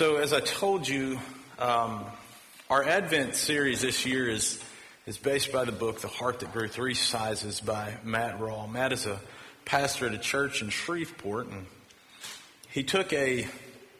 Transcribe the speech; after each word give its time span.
So, 0.00 0.16
as 0.16 0.32
I 0.32 0.40
told 0.40 0.88
you, 0.88 1.20
um, 1.58 2.06
our 2.70 2.82
Advent 2.82 3.34
series 3.34 3.82
this 3.82 4.06
year 4.06 4.30
is 4.30 4.58
is 5.04 5.18
based 5.18 5.52
by 5.52 5.66
the 5.66 5.72
book 5.72 6.00
"The 6.00 6.08
Heart 6.08 6.40
That 6.40 6.54
Grew 6.54 6.68
Three 6.68 6.94
Sizes" 6.94 7.60
by 7.60 7.98
Matt 8.02 8.40
Rawle. 8.40 8.66
Matt 8.66 8.94
is 8.94 9.04
a 9.04 9.20
pastor 9.66 10.06
at 10.06 10.14
a 10.14 10.18
church 10.18 10.62
in 10.62 10.70
Shreveport, 10.70 11.48
and 11.48 11.66
he 12.70 12.82
took 12.82 13.12
a 13.12 13.46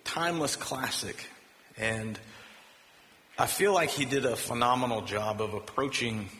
timeless 0.05 0.57
classic, 0.57 1.29
and 1.77 2.19
I 3.39 3.45
feel 3.45 3.75
like 3.75 3.91
he 3.91 4.07
did 4.07 4.25
a 4.25 4.37
phenomenal 4.37 5.03
job 5.03 5.43
of 5.43 5.53
approaching 5.53 6.31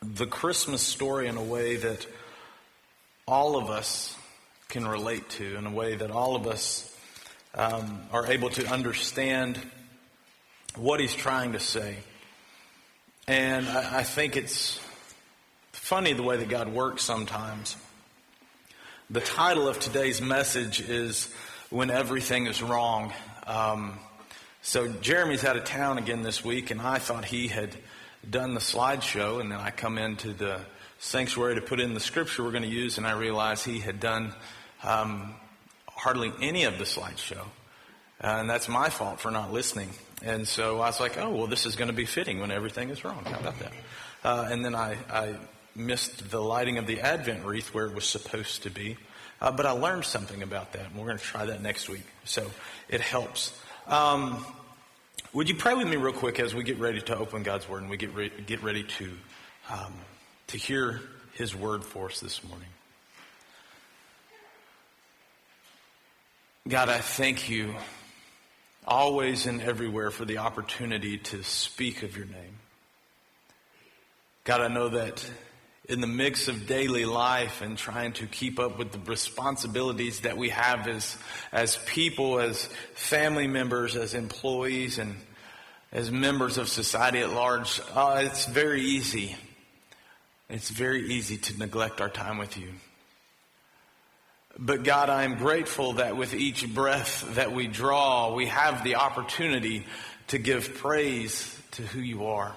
the 0.00 0.26
Christmas 0.26 0.82
story 0.82 1.26
in 1.26 1.36
a 1.36 1.42
way 1.42 1.74
that 1.74 2.06
all 3.26 3.56
of 3.56 3.70
us 3.70 4.16
can 4.68 4.86
relate 4.86 5.28
to, 5.30 5.56
in 5.56 5.66
a 5.66 5.72
way 5.72 5.96
that 5.96 6.12
all 6.12 6.36
of 6.36 6.46
us 6.46 6.92
um, 7.56 8.02
are 8.12 8.26
able 8.26 8.50
to 8.50 8.66
understand 8.66 9.58
what 10.76 11.00
he's 11.00 11.14
trying 11.14 11.52
to 11.52 11.60
say. 11.60 11.96
And 13.26 13.68
I, 13.68 14.00
I 14.00 14.02
think 14.02 14.36
it's 14.36 14.78
funny 15.72 16.12
the 16.12 16.22
way 16.22 16.36
that 16.36 16.48
God 16.48 16.68
works 16.68 17.02
sometimes. 17.02 17.76
The 19.08 19.20
title 19.20 19.68
of 19.68 19.80
today's 19.80 20.20
message 20.20 20.80
is 20.80 21.32
When 21.70 21.90
Everything 21.90 22.46
is 22.46 22.62
Wrong. 22.62 23.12
Um, 23.46 23.98
so 24.62 24.88
Jeremy's 24.88 25.44
out 25.44 25.56
of 25.56 25.64
town 25.64 25.96
again 25.96 26.22
this 26.22 26.44
week, 26.44 26.70
and 26.70 26.80
I 26.80 26.98
thought 26.98 27.24
he 27.24 27.48
had 27.48 27.70
done 28.28 28.54
the 28.54 28.60
slideshow, 28.60 29.40
and 29.40 29.50
then 29.50 29.60
I 29.60 29.70
come 29.70 29.96
into 29.96 30.32
the 30.32 30.60
sanctuary 30.98 31.54
to 31.54 31.60
put 31.60 31.78
in 31.78 31.94
the 31.94 32.00
scripture 32.00 32.42
we're 32.42 32.50
going 32.50 32.64
to 32.64 32.68
use, 32.68 32.98
and 32.98 33.06
I 33.06 33.12
realized 33.12 33.64
he 33.64 33.78
had 33.78 34.00
done 34.00 34.34
um, 34.82 35.34
hardly 36.06 36.32
any 36.40 36.62
of 36.62 36.78
the 36.78 36.84
slideshow. 36.84 37.40
Uh, 38.22 38.38
and 38.38 38.48
that's 38.48 38.68
my 38.68 38.88
fault 38.90 39.18
for 39.18 39.32
not 39.32 39.52
listening. 39.52 39.90
And 40.22 40.46
so 40.46 40.76
I 40.76 40.86
was 40.86 41.00
like, 41.00 41.18
oh, 41.18 41.30
well, 41.30 41.46
this 41.48 41.66
is 41.66 41.74
going 41.74 41.88
to 41.88 41.96
be 41.96 42.04
fitting 42.04 42.38
when 42.38 42.52
everything 42.52 42.90
is 42.90 43.04
wrong. 43.04 43.24
How 43.24 43.40
about 43.40 43.58
that? 43.58 43.72
Uh, 44.22 44.48
and 44.48 44.64
then 44.64 44.76
I, 44.76 44.98
I, 45.10 45.34
missed 45.74 46.30
the 46.30 46.40
lighting 46.40 46.78
of 46.78 46.86
the 46.86 47.00
Advent 47.00 47.44
wreath 47.44 47.74
where 47.74 47.86
it 47.86 47.94
was 47.94 48.08
supposed 48.08 48.62
to 48.62 48.70
be. 48.70 48.96
Uh, 49.40 49.50
but 49.50 49.66
I 49.66 49.72
learned 49.72 50.04
something 50.04 50.42
about 50.44 50.72
that, 50.74 50.86
and 50.86 50.96
we're 50.96 51.06
going 51.06 51.18
to 51.18 51.24
try 51.24 51.44
that 51.46 51.60
next 51.60 51.88
week. 51.88 52.06
So 52.24 52.50
it 52.88 53.00
helps. 53.00 53.52
Um, 53.88 54.46
would 55.32 55.48
you 55.48 55.56
pray 55.56 55.74
with 55.74 55.88
me 55.88 55.96
real 55.96 56.12
quick 56.12 56.38
as 56.38 56.54
we 56.54 56.62
get 56.62 56.78
ready 56.78 57.00
to 57.00 57.18
open 57.18 57.42
God's 57.42 57.68
Word 57.68 57.82
and 57.82 57.90
we 57.90 57.96
get, 57.96 58.14
re- 58.14 58.32
get 58.46 58.62
ready 58.62 58.84
to, 58.84 59.10
um, 59.70 59.92
to 60.46 60.56
hear 60.56 61.00
His 61.32 61.54
Word 61.54 61.84
for 61.84 62.06
us 62.06 62.20
this 62.20 62.44
morning? 62.44 62.68
God, 66.68 66.88
I 66.88 66.98
thank 66.98 67.48
you 67.48 67.76
always 68.84 69.46
and 69.46 69.60
everywhere 69.60 70.10
for 70.10 70.24
the 70.24 70.38
opportunity 70.38 71.16
to 71.16 71.44
speak 71.44 72.02
of 72.02 72.16
your 72.16 72.26
name. 72.26 72.58
God, 74.42 74.60
I 74.60 74.66
know 74.66 74.88
that 74.88 75.24
in 75.88 76.00
the 76.00 76.08
mix 76.08 76.48
of 76.48 76.66
daily 76.66 77.04
life 77.04 77.62
and 77.62 77.78
trying 77.78 78.14
to 78.14 78.26
keep 78.26 78.58
up 78.58 78.78
with 78.78 78.90
the 78.90 78.98
responsibilities 79.08 80.20
that 80.20 80.36
we 80.36 80.48
have 80.48 80.88
as, 80.88 81.16
as 81.52 81.76
people, 81.86 82.40
as 82.40 82.64
family 82.94 83.46
members, 83.46 83.94
as 83.94 84.14
employees, 84.14 84.98
and 84.98 85.14
as 85.92 86.10
members 86.10 86.58
of 86.58 86.68
society 86.68 87.20
at 87.20 87.30
large, 87.30 87.80
uh, 87.94 88.22
it's 88.24 88.46
very 88.46 88.82
easy. 88.82 89.36
It's 90.48 90.70
very 90.70 91.12
easy 91.12 91.36
to 91.36 91.58
neglect 91.58 92.00
our 92.00 92.10
time 92.10 92.38
with 92.38 92.58
you. 92.58 92.70
But 94.58 94.84
God, 94.84 95.10
I 95.10 95.24
am 95.24 95.36
grateful 95.36 95.94
that 95.94 96.16
with 96.16 96.32
each 96.32 96.66
breath 96.72 97.34
that 97.34 97.52
we 97.52 97.66
draw, 97.66 98.34
we 98.34 98.46
have 98.46 98.84
the 98.84 98.94
opportunity 98.94 99.84
to 100.28 100.38
give 100.38 100.76
praise 100.76 101.54
to 101.72 101.82
who 101.82 102.00
you 102.00 102.26
are. 102.26 102.54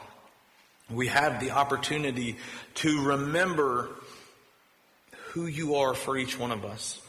We 0.90 1.08
have 1.08 1.42
the 1.42 1.52
opportunity 1.52 2.38
to 2.76 3.04
remember 3.04 3.90
who 5.32 5.46
you 5.46 5.76
are 5.76 5.94
for 5.94 6.18
each 6.18 6.40
one 6.40 6.52
of 6.52 6.64
us. 6.64 7.02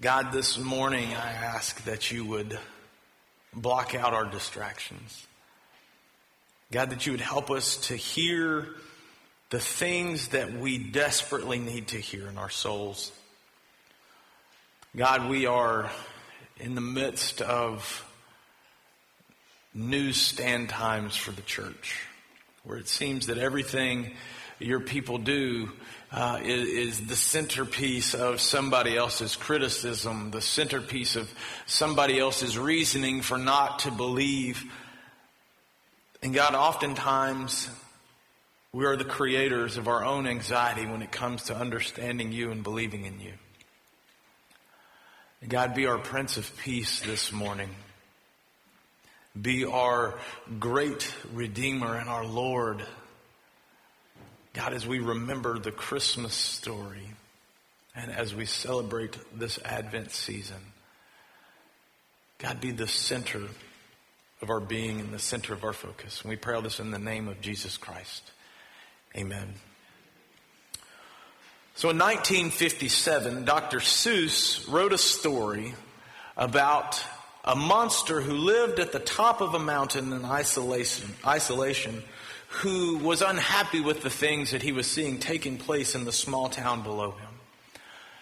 God, 0.00 0.32
this 0.32 0.58
morning 0.58 1.12
I 1.14 1.32
ask 1.32 1.84
that 1.84 2.10
you 2.10 2.24
would 2.24 2.58
block 3.52 3.94
out 3.94 4.14
our 4.14 4.24
distractions. 4.24 5.26
God, 6.72 6.90
that 6.90 7.04
you 7.04 7.12
would 7.12 7.20
help 7.20 7.50
us 7.50 7.76
to 7.88 7.94
hear 7.94 8.68
the 9.52 9.60
things 9.60 10.28
that 10.28 10.50
we 10.54 10.78
desperately 10.78 11.58
need 11.58 11.88
to 11.88 11.98
hear 11.98 12.26
in 12.26 12.38
our 12.38 12.48
souls. 12.48 13.12
God, 14.96 15.28
we 15.28 15.44
are 15.44 15.90
in 16.58 16.74
the 16.74 16.80
midst 16.80 17.42
of 17.42 18.02
newsstand 19.74 20.70
times 20.70 21.16
for 21.16 21.32
the 21.32 21.42
church, 21.42 22.00
where 22.64 22.78
it 22.78 22.88
seems 22.88 23.26
that 23.26 23.36
everything 23.36 24.12
your 24.58 24.80
people 24.80 25.18
do 25.18 25.70
uh, 26.12 26.40
is, 26.42 26.68
is, 26.68 27.06
the 27.06 27.16
centerpiece 27.16 28.14
of 28.14 28.40
somebody 28.40 28.96
else's 28.96 29.36
criticism, 29.36 30.30
the 30.30 30.40
centerpiece 30.40 31.14
of 31.14 31.30
somebody 31.66 32.18
else's 32.18 32.56
reasoning 32.56 33.20
for 33.20 33.36
not 33.36 33.80
to 33.80 33.90
believe. 33.90 34.64
And 36.22 36.32
God, 36.32 36.54
oftentimes 36.54 37.68
we 38.74 38.86
are 38.86 38.96
the 38.96 39.04
creators 39.04 39.76
of 39.76 39.86
our 39.86 40.02
own 40.02 40.26
anxiety 40.26 40.86
when 40.86 41.02
it 41.02 41.12
comes 41.12 41.44
to 41.44 41.54
understanding 41.54 42.32
you 42.32 42.50
and 42.50 42.62
believing 42.62 43.04
in 43.04 43.20
you. 43.20 43.32
God, 45.46 45.74
be 45.74 45.86
our 45.86 45.98
Prince 45.98 46.38
of 46.38 46.56
Peace 46.56 47.00
this 47.00 47.32
morning. 47.32 47.68
Be 49.40 49.66
our 49.66 50.18
great 50.58 51.14
Redeemer 51.34 51.96
and 51.96 52.08
our 52.08 52.24
Lord. 52.24 52.82
God, 54.54 54.72
as 54.72 54.86
we 54.86 55.00
remember 55.00 55.58
the 55.58 55.72
Christmas 55.72 56.32
story 56.32 57.10
and 57.94 58.10
as 58.10 58.34
we 58.34 58.46
celebrate 58.46 59.18
this 59.38 59.58
Advent 59.66 60.12
season, 60.12 60.60
God, 62.38 62.58
be 62.60 62.70
the 62.70 62.88
center 62.88 63.42
of 64.40 64.48
our 64.48 64.60
being 64.60 64.98
and 64.98 65.12
the 65.12 65.18
center 65.18 65.52
of 65.52 65.62
our 65.62 65.74
focus. 65.74 66.22
And 66.22 66.30
we 66.30 66.36
pray 66.36 66.54
all 66.54 66.62
this 66.62 66.80
in 66.80 66.90
the 66.90 66.98
name 66.98 67.28
of 67.28 67.42
Jesus 67.42 67.76
Christ. 67.76 68.30
Amen. 69.16 69.54
So 71.74 71.90
in 71.90 71.98
1957, 71.98 73.44
Dr. 73.44 73.78
Seuss 73.78 74.70
wrote 74.70 74.92
a 74.92 74.98
story 74.98 75.74
about 76.36 77.02
a 77.44 77.56
monster 77.56 78.20
who 78.20 78.34
lived 78.34 78.78
at 78.78 78.92
the 78.92 78.98
top 78.98 79.40
of 79.40 79.54
a 79.54 79.58
mountain 79.58 80.12
in 80.12 80.24
isolation, 80.24 81.10
isolation 81.26 82.02
who 82.48 82.98
was 82.98 83.22
unhappy 83.22 83.80
with 83.80 84.02
the 84.02 84.10
things 84.10 84.50
that 84.50 84.62
he 84.62 84.72
was 84.72 84.86
seeing 84.86 85.18
taking 85.18 85.56
place 85.56 85.94
in 85.94 86.04
the 86.04 86.12
small 86.12 86.48
town 86.48 86.82
below 86.82 87.12
him. 87.12 87.28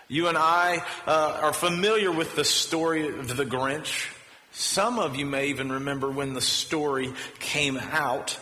You 0.09 0.29
and 0.29 0.39
I 0.39 0.85
uh, 1.07 1.39
are 1.43 1.53
familiar 1.53 2.11
with 2.11 2.35
the 2.35 2.45
story 2.45 3.09
of 3.09 3.37
the 3.37 3.45
Grinch. 3.45 4.13
Some 4.53 4.99
of 4.99 5.17
you 5.17 5.27
may 5.27 5.49
even 5.49 5.71
remember 5.71 6.11
when 6.11 6.35
the 6.35 6.41
story 6.41 7.13
came 7.39 7.77
out. 7.77 8.39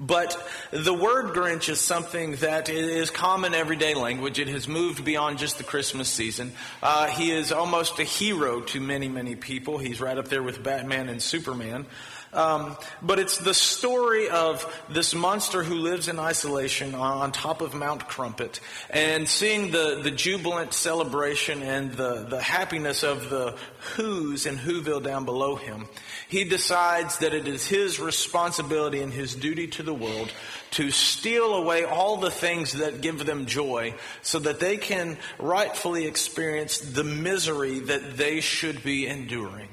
But 0.00 0.40
the 0.70 0.94
word 0.94 1.34
Grinch 1.34 1.68
is 1.68 1.80
something 1.80 2.36
that 2.36 2.68
is 2.68 3.10
common 3.10 3.54
everyday 3.54 3.94
language. 3.94 4.38
It 4.38 4.48
has 4.48 4.68
moved 4.68 5.04
beyond 5.04 5.38
just 5.38 5.58
the 5.58 5.64
Christmas 5.64 6.08
season. 6.08 6.52
Uh, 6.82 7.06
he 7.06 7.32
is 7.32 7.50
almost 7.52 7.98
a 7.98 8.04
hero 8.04 8.60
to 8.60 8.80
many, 8.80 9.08
many 9.08 9.34
people. 9.34 9.78
He's 9.78 10.00
right 10.00 10.16
up 10.16 10.28
there 10.28 10.42
with 10.42 10.62
Batman 10.62 11.08
and 11.08 11.22
Superman. 11.22 11.86
Um, 12.32 12.76
but 13.00 13.18
it's 13.18 13.38
the 13.38 13.54
story 13.54 14.28
of 14.28 14.64
this 14.90 15.14
monster 15.14 15.62
who 15.62 15.76
lives 15.76 16.08
in 16.08 16.18
isolation 16.18 16.94
on 16.94 17.32
top 17.32 17.62
of 17.62 17.74
Mount 17.74 18.06
Crumpet 18.06 18.60
and 18.90 19.26
seeing 19.26 19.70
the, 19.70 20.00
the 20.02 20.10
jubilant 20.10 20.74
celebration 20.74 21.62
and 21.62 21.92
the, 21.92 22.26
the 22.28 22.40
happiness 22.40 23.02
of 23.02 23.30
the 23.30 23.56
Who's 23.96 24.44
in 24.44 24.56
Whoville 24.56 25.02
down 25.02 25.24
below 25.24 25.56
him. 25.56 25.86
He 26.28 26.44
decides 26.44 27.18
that 27.18 27.32
it 27.32 27.48
is 27.48 27.66
his 27.66 27.98
responsibility 27.98 29.00
and 29.00 29.12
his 29.12 29.34
duty 29.34 29.66
to 29.68 29.82
the 29.82 29.94
world 29.94 30.30
to 30.72 30.90
steal 30.90 31.54
away 31.54 31.84
all 31.84 32.18
the 32.18 32.30
things 32.30 32.72
that 32.74 33.00
give 33.00 33.24
them 33.24 33.46
joy 33.46 33.94
so 34.20 34.38
that 34.40 34.60
they 34.60 34.76
can 34.76 35.16
rightfully 35.38 36.06
experience 36.06 36.78
the 36.78 37.04
misery 37.04 37.78
that 37.78 38.18
they 38.18 38.40
should 38.40 38.82
be 38.82 39.06
enduring. 39.06 39.68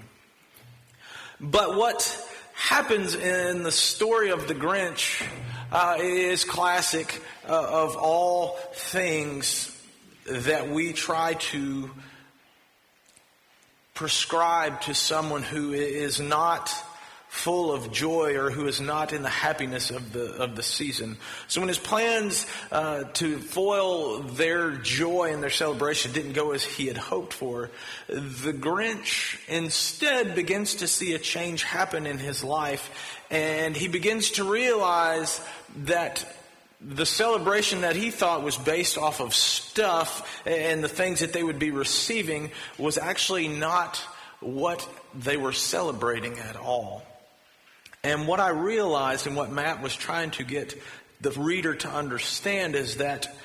But 1.41 1.75
what 1.75 2.24
happens 2.55 3.15
in 3.15 3.63
the 3.63 3.71
story 3.71 4.31
of 4.31 4.47
the 4.47 4.55
Grinch 4.55 5.21
uh, 5.71 5.97
is 5.99 6.45
classic 6.45 7.21
uh, 7.47 7.51
of 7.51 7.97
all 7.97 8.57
things 8.73 9.71
that 10.25 10.69
we 10.69 10.93
try 10.93 11.33
to 11.33 11.91
prescribe 13.93 14.81
to 14.81 14.93
someone 14.93 15.43
who 15.43 15.73
is 15.73 16.19
not 16.19 16.73
full 17.35 17.71
of 17.71 17.91
joy 17.91 18.37
or 18.37 18.49
who 18.49 18.65
is 18.65 18.79
not 18.79 19.11
in 19.11 19.21
the 19.21 19.29
happiness 19.29 19.91
of 19.91 20.13
the 20.13 20.25
of 20.41 20.55
the 20.55 20.63
season. 20.63 21.17
So 21.47 21.61
when 21.61 21.67
his 21.67 21.77
plans 21.77 22.47
uh, 22.71 23.03
to 23.03 23.37
foil 23.37 24.19
their 24.19 24.71
joy 24.71 25.33
and 25.33 25.43
their 25.43 25.49
celebration 25.49 26.13
didn't 26.13 26.33
go 26.33 26.51
as 26.51 26.63
he 26.63 26.87
had 26.87 26.97
hoped 26.97 27.33
for, 27.33 27.69
the 28.07 28.53
Grinch 28.53 29.37
instead 29.47 30.33
begins 30.33 30.75
to 30.75 30.87
see 30.87 31.13
a 31.13 31.19
change 31.19 31.63
happen 31.63 32.07
in 32.07 32.17
his 32.17 32.43
life, 32.43 32.89
and 33.29 33.75
he 33.75 33.89
begins 33.89 34.31
to 34.31 34.49
realize 34.49 35.41
that 35.83 36.25
the 36.81 37.05
celebration 37.05 37.81
that 37.81 37.95
he 37.95 38.11
thought 38.11 38.43
was 38.43 38.57
based 38.57 38.97
off 38.97 39.19
of 39.19 39.35
stuff 39.35 40.41
and 40.47 40.83
the 40.83 40.89
things 40.89 41.19
that 41.19 41.33
they 41.33 41.43
would 41.43 41.59
be 41.59 41.71
receiving 41.71 42.51
was 42.77 42.97
actually 42.97 43.47
not 43.47 43.97
what 44.39 44.87
they 45.13 45.37
were 45.37 45.53
celebrating 45.53 46.37
at 46.39 46.55
all. 46.55 47.03
And 48.05 48.27
what 48.27 48.39
I 48.39 48.49
realized 48.49 49.25
and 49.25 49.35
what 49.35 49.51
Matt 49.51 49.81
was 49.81 49.95
trying 49.95 50.29
to 50.31 50.43
get 50.43 50.79
the 51.21 51.31
reader 51.31 51.73
to 51.73 51.89
understand 51.89 52.75
is 52.75 52.97
that 52.97 53.35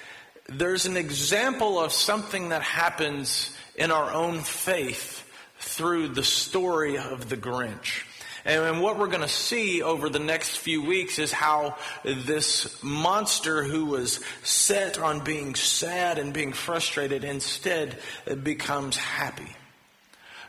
there's 0.50 0.84
an 0.84 0.98
example 0.98 1.80
of 1.80 1.92
something 1.92 2.50
that 2.50 2.60
happens 2.60 3.56
in 3.74 3.90
our 3.90 4.12
own 4.12 4.40
faith 4.40 5.26
through 5.60 6.08
the 6.08 6.22
story 6.22 6.98
of 6.98 7.30
the 7.30 7.38
Grinch. 7.38 8.04
And 8.44 8.82
what 8.82 8.98
we're 8.98 9.06
going 9.06 9.22
to 9.22 9.28
see 9.28 9.80
over 9.80 10.10
the 10.10 10.18
next 10.18 10.58
few 10.58 10.82
weeks 10.82 11.18
is 11.18 11.32
how 11.32 11.78
this 12.04 12.82
monster 12.82 13.64
who 13.64 13.86
was 13.86 14.22
set 14.42 14.98
on 14.98 15.24
being 15.24 15.54
sad 15.54 16.18
and 16.18 16.34
being 16.34 16.52
frustrated 16.52 17.24
instead 17.24 17.96
becomes 18.42 18.98
happy. 18.98 19.56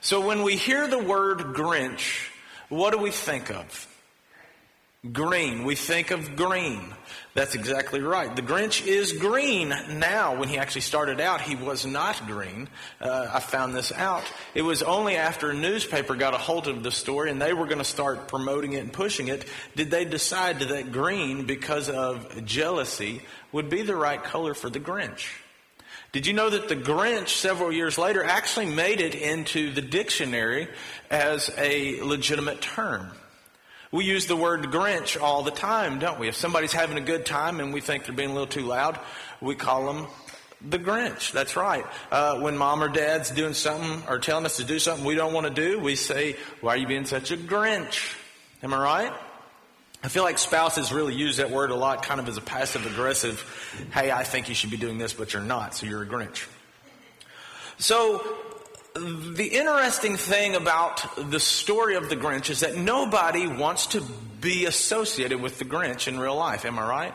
So 0.01 0.19
when 0.19 0.43
we 0.43 0.57
hear 0.57 0.85
the 0.89 0.99
word 0.99 1.39
Grinch, 1.55 2.27
what 2.67 2.91
do 2.91 2.97
we 2.97 3.11
think 3.11 3.49
of? 3.49 3.87
Green. 5.11 5.63
We 5.63 5.73
think 5.73 6.11
of 6.11 6.35
green. 6.35 6.93
That's 7.33 7.55
exactly 7.55 8.01
right. 8.01 8.35
The 8.35 8.43
Grinch 8.43 8.85
is 8.85 9.13
green 9.13 9.69
now. 9.69 10.35
When 10.35 10.47
he 10.47 10.59
actually 10.59 10.81
started 10.81 11.19
out, 11.19 11.41
he 11.41 11.55
was 11.55 11.87
not 11.87 12.27
green. 12.27 12.69
Uh, 12.99 13.27
I 13.33 13.39
found 13.39 13.73
this 13.73 13.91
out. 13.91 14.23
It 14.53 14.61
was 14.61 14.83
only 14.83 15.15
after 15.15 15.49
a 15.49 15.55
newspaper 15.55 16.13
got 16.13 16.35
a 16.35 16.37
hold 16.37 16.67
of 16.67 16.83
the 16.83 16.91
story 16.91 17.31
and 17.31 17.41
they 17.41 17.51
were 17.51 17.65
going 17.65 17.79
to 17.79 17.83
start 17.83 18.27
promoting 18.27 18.73
it 18.73 18.83
and 18.83 18.93
pushing 18.93 19.27
it, 19.27 19.47
did 19.75 19.89
they 19.89 20.05
decide 20.05 20.59
that 20.59 20.91
green, 20.91 21.47
because 21.47 21.89
of 21.89 22.45
jealousy, 22.45 23.23
would 23.51 23.71
be 23.71 23.81
the 23.81 23.95
right 23.95 24.23
color 24.23 24.53
for 24.53 24.69
the 24.69 24.79
Grinch. 24.79 25.31
Did 26.11 26.27
you 26.27 26.33
know 26.33 26.51
that 26.51 26.69
the 26.69 26.75
Grinch, 26.75 27.29
several 27.29 27.71
years 27.71 27.97
later, 27.97 28.23
actually 28.23 28.67
made 28.67 29.01
it 29.01 29.15
into 29.15 29.71
the 29.71 29.81
dictionary 29.81 30.67
as 31.09 31.49
a 31.57 31.99
legitimate 32.03 32.61
term? 32.61 33.09
We 33.91 34.05
use 34.05 34.25
the 34.25 34.37
word 34.37 34.63
Grinch 34.63 35.21
all 35.21 35.43
the 35.43 35.51
time, 35.51 35.99
don't 35.99 36.17
we? 36.17 36.29
If 36.29 36.37
somebody's 36.37 36.71
having 36.71 36.97
a 36.97 37.01
good 37.01 37.25
time 37.25 37.59
and 37.59 37.73
we 37.73 37.81
think 37.81 38.05
they're 38.05 38.15
being 38.15 38.29
a 38.29 38.33
little 38.33 38.47
too 38.47 38.61
loud, 38.61 38.97
we 39.41 39.53
call 39.55 39.91
them 39.91 40.07
the 40.61 40.79
Grinch. 40.79 41.33
That's 41.33 41.57
right. 41.57 41.85
Uh, 42.09 42.39
when 42.39 42.57
mom 42.57 42.81
or 42.81 42.87
dad's 42.87 43.31
doing 43.31 43.53
something 43.53 44.03
or 44.07 44.19
telling 44.19 44.45
us 44.45 44.57
to 44.57 44.63
do 44.63 44.79
something 44.79 45.03
we 45.03 45.15
don't 45.15 45.33
want 45.33 45.45
to 45.47 45.53
do, 45.53 45.77
we 45.77 45.95
say, 45.95 46.37
Why 46.61 46.75
are 46.75 46.77
you 46.77 46.87
being 46.87 47.05
such 47.05 47.31
a 47.31 47.37
Grinch? 47.37 48.15
Am 48.63 48.73
I 48.73 48.81
right? 48.81 49.13
I 50.03 50.07
feel 50.07 50.23
like 50.23 50.37
spouses 50.37 50.93
really 50.93 51.13
use 51.13 51.37
that 51.37 51.51
word 51.51 51.69
a 51.69 51.75
lot 51.75 52.01
kind 52.01 52.19
of 52.19 52.29
as 52.29 52.37
a 52.37 52.41
passive 52.41 52.85
aggressive, 52.85 53.41
hey, 53.93 54.09
I 54.09 54.23
think 54.23 54.47
you 54.49 54.55
should 54.55 54.71
be 54.71 54.77
doing 54.77 54.97
this, 54.97 55.13
but 55.13 55.33
you're 55.33 55.43
not, 55.43 55.75
so 55.75 55.85
you're 55.85 56.01
a 56.01 56.07
Grinch. 56.07 56.47
So 57.77 58.37
the 58.93 59.49
interesting 59.53 60.17
thing 60.17 60.55
about 60.55 61.29
the 61.29 61.39
story 61.39 61.95
of 61.95 62.09
the 62.09 62.15
Grinch 62.15 62.49
is 62.49 62.59
that 62.59 62.75
nobody 62.75 63.47
wants 63.47 63.87
to 63.87 64.01
be 64.41 64.65
associated 64.65 65.41
with 65.41 65.59
the 65.59 65.65
Grinch 65.65 66.07
in 66.07 66.19
real 66.19 66.35
life. 66.35 66.65
Am 66.65 66.77
I 66.77 66.87
right? 66.87 67.13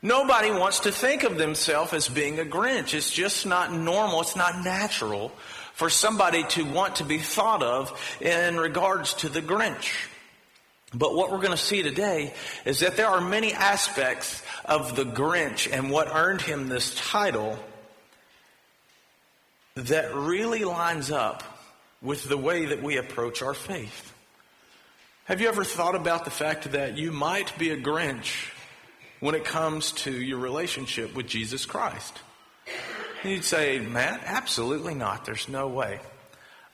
Nobody 0.00 0.50
wants 0.50 0.80
to 0.80 0.92
think 0.92 1.24
of 1.24 1.36
themselves 1.36 1.92
as 1.92 2.08
being 2.08 2.38
a 2.38 2.44
Grinch. 2.44 2.94
It's 2.94 3.10
just 3.10 3.44
not 3.44 3.72
normal. 3.72 4.20
It's 4.22 4.36
not 4.36 4.64
natural 4.64 5.30
for 5.74 5.90
somebody 5.90 6.44
to 6.44 6.64
want 6.64 6.96
to 6.96 7.04
be 7.04 7.18
thought 7.18 7.62
of 7.62 8.16
in 8.20 8.56
regards 8.56 9.14
to 9.14 9.28
the 9.28 9.42
Grinch. 9.42 9.92
But 10.94 11.14
what 11.14 11.30
we're 11.30 11.38
going 11.38 11.50
to 11.50 11.56
see 11.56 11.82
today 11.82 12.32
is 12.64 12.80
that 12.80 12.96
there 12.96 13.08
are 13.08 13.20
many 13.20 13.52
aspects 13.52 14.42
of 14.64 14.96
the 14.96 15.04
Grinch 15.04 15.70
and 15.70 15.90
what 15.90 16.08
earned 16.10 16.40
him 16.40 16.68
this 16.68 16.94
title 16.94 17.58
that 19.86 20.14
really 20.14 20.64
lines 20.64 21.10
up 21.10 21.42
with 22.02 22.24
the 22.24 22.36
way 22.36 22.66
that 22.66 22.82
we 22.82 22.96
approach 22.96 23.42
our 23.42 23.54
faith. 23.54 24.12
Have 25.24 25.40
you 25.40 25.48
ever 25.48 25.64
thought 25.64 25.94
about 25.94 26.24
the 26.24 26.30
fact 26.30 26.72
that 26.72 26.96
you 26.96 27.12
might 27.12 27.56
be 27.58 27.70
a 27.70 27.76
Grinch 27.76 28.50
when 29.20 29.34
it 29.34 29.44
comes 29.44 29.92
to 29.92 30.10
your 30.10 30.38
relationship 30.38 31.14
with 31.14 31.26
Jesus 31.26 31.66
Christ? 31.66 32.18
You'd 33.24 33.44
say, 33.44 33.78
Matt, 33.80 34.22
absolutely 34.24 34.94
not. 34.94 35.24
There's 35.24 35.48
no 35.48 35.68
way. 35.68 36.00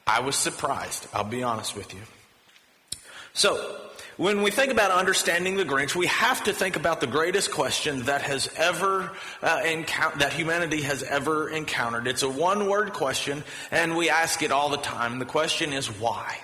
I 0.07 0.21
was 0.21 0.37
surprised. 0.37 1.09
I'll 1.13 1.25
be 1.25 1.43
honest 1.43 1.75
with 1.75 1.95
you. 1.95 2.01
So, 3.33 3.81
when 4.17 4.43
we 4.43 4.51
think 4.51 4.71
about 4.71 4.91
understanding 4.91 5.57
the 5.57 5.65
Grinch, 5.65 5.95
we 5.95 6.07
have 6.07 6.45
to 6.45 6.53
think 6.53 6.77
about 6.77 7.01
the 7.01 7.07
greatest 7.07 7.51
question 7.51 8.05
that 8.05 8.23
has 8.23 8.49
ever 8.57 9.11
uh, 9.43 9.63
that 10.19 10.33
humanity 10.33 10.83
has 10.83 11.03
ever 11.03 11.49
encountered. 11.49 12.07
It's 12.07 12.23
a 12.23 12.29
one-word 12.29 12.93
question, 12.93 13.43
and 13.71 13.97
we 13.97 14.11
ask 14.11 14.43
it 14.43 14.53
all 14.53 14.69
the 14.69 14.77
time. 14.79 15.19
The 15.19 15.25
question 15.25 15.73
is 15.73 15.87
why. 15.87 16.39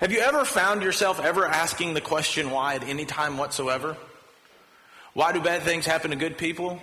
Have 0.00 0.12
you 0.12 0.20
ever 0.20 0.44
found 0.44 0.82
yourself 0.82 1.20
ever 1.20 1.46
asking 1.46 1.94
the 1.94 2.00
question 2.00 2.50
why 2.50 2.74
at 2.74 2.84
any 2.84 3.04
time 3.04 3.36
whatsoever? 3.36 3.96
Why 5.14 5.32
do 5.32 5.40
bad 5.40 5.62
things 5.62 5.86
happen 5.86 6.10
to 6.10 6.16
good 6.16 6.38
people? 6.38 6.82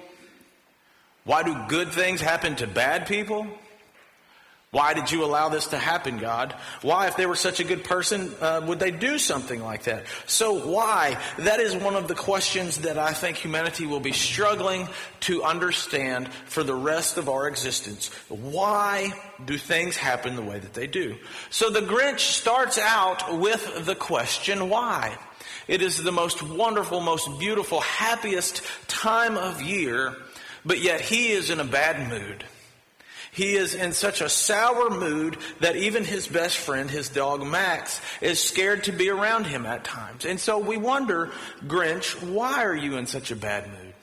Why 1.24 1.44
do 1.44 1.56
good 1.68 1.89
things 1.89 2.21
happen 2.21 2.56
to 2.57 2.68
bad 2.68 3.07
people? 3.07 3.47
Why 4.71 4.94
did 4.94 5.12
you 5.12 5.25
allow 5.25 5.50
this 5.50 5.66
to 5.68 5.80
happen, 5.80 6.19
God? 6.19 6.54
Why, 6.83 7.07
if 7.07 7.18
they 7.18 7.25
were 7.25 7.36
such 7.36 7.60
a 7.60 7.63
good 7.63 7.83
person, 7.83 8.31
uh, 8.39 8.62
would 8.68 8.77
they 8.77 8.92
do 8.92 9.18
something 9.18 9.63
like 9.63 9.86
that? 9.86 10.06
So, 10.27 10.68
why? 10.68 11.18
That 11.39 11.60
is 11.60 11.75
one 11.75 11.95
of 11.95 12.07
the 12.07 12.13
questions 12.13 12.77
that 12.80 13.00
I 13.00 13.13
think 13.13 13.38
humanity 13.38 13.88
will 13.88 14.00
be 14.00 14.12
struggling 14.12 14.88
to 15.21 15.44
understand 15.44 16.31
for 16.45 16.63
the 16.63 16.75
rest 16.75 17.18
of 17.18 17.30
our 17.30 17.48
existence. 17.48 18.10
Why 18.27 19.12
do 19.44 19.57
things 19.57 19.98
happen 19.98 20.36
the 20.36 20.44
way 20.44 20.60
that 20.60 20.75
they 20.75 20.86
do? 20.86 21.18
So, 21.50 21.71
the 21.71 21.81
Grinch 21.81 22.19
starts 22.19 22.77
out 22.77 23.39
with 23.39 23.88
the 23.88 23.95
question, 23.95 24.69
why? 24.69 25.18
It 25.68 25.81
is 25.81 25.98
the 25.98 26.12
most 26.12 26.44
wonderful, 26.44 27.00
most 27.00 27.39
beautiful, 27.39 27.81
happiest 27.81 28.62
time 28.88 29.36
of 29.36 29.63
year, 29.63 30.16
but 30.63 30.80
yet 30.80 31.01
he 31.01 31.30
is 31.30 31.50
in 31.50 31.60
a 31.60 31.66
bad 31.66 32.07
mood. 32.07 32.45
He 33.39 33.56
is 33.56 33.74
in 33.74 33.94
such 33.94 34.19
a 34.19 34.27
sour 34.27 34.89
mood 34.89 35.38
that 35.62 35.77
even 35.77 36.03
his 36.03 36.28
best 36.28 36.57
friend, 36.57 36.92
his 36.92 37.07
dog 37.07 37.42
Max, 37.42 38.02
is 38.19 38.44
scared 38.44 38.83
to 38.83 38.92
be 38.92 39.09
around 39.09 39.45
him 39.45 39.66
at 39.66 39.85
times. 39.85 40.25
And 40.25 40.37
so 40.37 40.59
we 40.59 40.75
wonder, 40.75 41.31
Grinch, 41.66 42.21
why 42.21 42.66
are 42.66 42.75
you 42.75 42.97
in 42.97 43.06
such 43.06 43.31
a 43.31 43.37
bad 43.37 43.68
mood? 43.68 43.94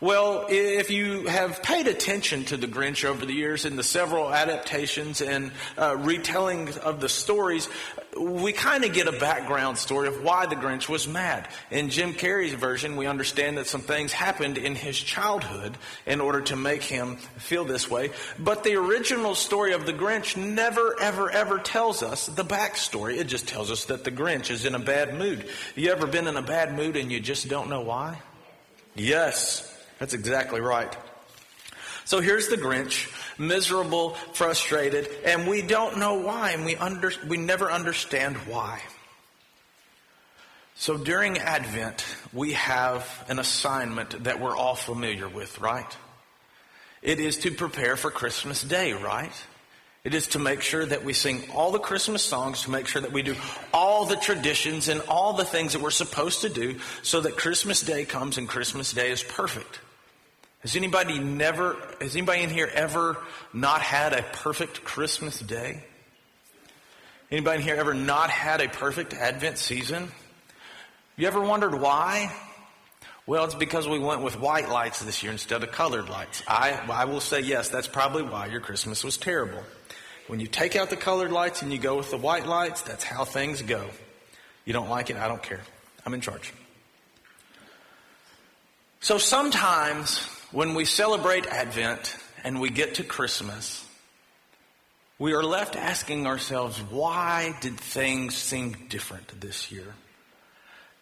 Well, 0.00 0.46
if 0.50 0.90
you 0.90 1.26
have 1.26 1.64
paid 1.64 1.88
attention 1.88 2.44
to 2.44 2.56
the 2.56 2.68
Grinch 2.68 3.04
over 3.04 3.26
the 3.26 3.32
years 3.32 3.64
in 3.64 3.74
the 3.74 3.82
several 3.82 4.32
adaptations 4.32 5.20
and 5.20 5.50
uh, 5.76 5.96
retelling 5.96 6.78
of 6.78 7.00
the 7.00 7.08
stories, 7.08 7.68
we 8.18 8.52
kind 8.52 8.84
of 8.84 8.92
get 8.92 9.08
a 9.08 9.12
background 9.12 9.78
story 9.78 10.08
of 10.08 10.22
why 10.22 10.46
the 10.46 10.56
Grinch 10.56 10.88
was 10.88 11.08
mad. 11.08 11.48
In 11.70 11.90
Jim 11.90 12.12
Carrey's 12.12 12.54
version, 12.54 12.96
we 12.96 13.06
understand 13.06 13.58
that 13.58 13.66
some 13.66 13.80
things 13.80 14.12
happened 14.12 14.58
in 14.58 14.74
his 14.74 14.98
childhood 14.98 15.76
in 16.06 16.20
order 16.20 16.40
to 16.42 16.56
make 16.56 16.82
him 16.82 17.16
feel 17.16 17.64
this 17.64 17.90
way. 17.90 18.10
But 18.38 18.64
the 18.64 18.76
original 18.76 19.34
story 19.34 19.72
of 19.72 19.86
the 19.86 19.92
Grinch 19.92 20.36
never, 20.36 20.96
ever, 21.00 21.30
ever 21.30 21.58
tells 21.58 22.02
us 22.02 22.26
the 22.26 22.44
backstory. 22.44 23.18
It 23.18 23.24
just 23.26 23.48
tells 23.48 23.70
us 23.70 23.86
that 23.86 24.04
the 24.04 24.10
Grinch 24.10 24.50
is 24.50 24.64
in 24.64 24.74
a 24.74 24.80
bad 24.80 25.14
mood. 25.14 25.48
You 25.74 25.90
ever 25.90 26.06
been 26.06 26.26
in 26.26 26.36
a 26.36 26.42
bad 26.42 26.74
mood 26.74 26.96
and 26.96 27.10
you 27.10 27.20
just 27.20 27.48
don't 27.48 27.68
know 27.68 27.82
why? 27.82 28.20
Yes. 28.94 29.70
That's 29.98 30.14
exactly 30.14 30.60
right. 30.60 30.94
So 32.04 32.20
here's 32.20 32.48
the 32.48 32.56
Grinch, 32.56 33.08
miserable, 33.38 34.10
frustrated, 34.32 35.08
and 35.24 35.46
we 35.46 35.62
don't 35.62 35.98
know 35.98 36.14
why, 36.14 36.50
and 36.50 36.64
we, 36.64 36.76
under, 36.76 37.12
we 37.26 37.36
never 37.36 37.70
understand 37.70 38.36
why. 38.36 38.80
So 40.76 40.96
during 40.96 41.38
Advent, 41.38 42.04
we 42.32 42.52
have 42.54 43.06
an 43.28 43.38
assignment 43.38 44.24
that 44.24 44.40
we're 44.40 44.56
all 44.56 44.74
familiar 44.74 45.28
with, 45.28 45.60
right? 45.60 45.96
It 47.00 47.20
is 47.20 47.38
to 47.38 47.50
prepare 47.52 47.96
for 47.96 48.10
Christmas 48.10 48.62
Day, 48.62 48.92
right? 48.92 49.32
It 50.04 50.12
is 50.12 50.26
to 50.28 50.38
make 50.38 50.60
sure 50.60 50.84
that 50.84 51.04
we 51.04 51.14
sing 51.14 51.44
all 51.54 51.70
the 51.70 51.78
Christmas 51.78 52.22
songs, 52.22 52.62
to 52.64 52.70
make 52.70 52.86
sure 52.86 53.00
that 53.00 53.12
we 53.12 53.22
do 53.22 53.36
all 53.72 54.04
the 54.04 54.16
traditions 54.16 54.88
and 54.88 55.00
all 55.08 55.32
the 55.32 55.46
things 55.46 55.72
that 55.72 55.80
we're 55.80 55.90
supposed 55.90 56.42
to 56.42 56.50
do 56.50 56.78
so 57.02 57.22
that 57.22 57.38
Christmas 57.38 57.80
Day 57.80 58.04
comes 58.04 58.36
and 58.36 58.48
Christmas 58.48 58.92
Day 58.92 59.10
is 59.10 59.22
perfect. 59.22 59.80
Has 60.64 60.76
anybody 60.76 61.18
never, 61.18 61.76
has 62.00 62.16
anybody 62.16 62.42
in 62.42 62.48
here 62.48 62.70
ever 62.72 63.18
not 63.52 63.82
had 63.82 64.14
a 64.14 64.22
perfect 64.22 64.82
Christmas 64.82 65.38
day? 65.38 65.84
Anybody 67.30 67.58
in 67.58 67.64
here 67.64 67.76
ever 67.76 67.92
not 67.92 68.30
had 68.30 68.62
a 68.62 68.68
perfect 68.70 69.12
Advent 69.12 69.58
season? 69.58 70.08
You 71.18 71.26
ever 71.26 71.42
wondered 71.42 71.78
why? 71.78 72.34
Well, 73.26 73.44
it's 73.44 73.54
because 73.54 73.86
we 73.86 73.98
went 73.98 74.22
with 74.22 74.40
white 74.40 74.70
lights 74.70 75.02
this 75.02 75.22
year 75.22 75.32
instead 75.32 75.62
of 75.62 75.70
colored 75.70 76.08
lights. 76.08 76.42
I, 76.48 76.80
I 76.90 77.04
will 77.04 77.20
say 77.20 77.40
yes, 77.40 77.68
that's 77.68 77.88
probably 77.88 78.22
why 78.22 78.46
your 78.46 78.60
Christmas 78.60 79.04
was 79.04 79.18
terrible. 79.18 79.62
When 80.28 80.40
you 80.40 80.46
take 80.46 80.76
out 80.76 80.88
the 80.88 80.96
colored 80.96 81.30
lights 81.30 81.60
and 81.60 81.70
you 81.72 81.78
go 81.78 81.98
with 81.98 82.10
the 82.10 82.16
white 82.16 82.46
lights, 82.46 82.80
that's 82.80 83.04
how 83.04 83.26
things 83.26 83.60
go. 83.60 83.90
You 84.64 84.72
don't 84.72 84.88
like 84.88 85.10
it, 85.10 85.16
I 85.18 85.28
don't 85.28 85.42
care. 85.42 85.60
I'm 86.06 86.14
in 86.14 86.22
charge. 86.22 86.54
So 89.00 89.18
sometimes 89.18 90.26
when 90.54 90.74
we 90.74 90.84
celebrate 90.84 91.48
Advent 91.48 92.16
and 92.44 92.60
we 92.60 92.70
get 92.70 92.94
to 92.94 93.02
Christmas, 93.02 93.84
we 95.18 95.32
are 95.32 95.42
left 95.42 95.74
asking 95.74 96.28
ourselves, 96.28 96.78
why 96.78 97.56
did 97.60 97.76
things 97.76 98.36
seem 98.36 98.76
different 98.88 99.40
this 99.40 99.72
year? 99.72 99.96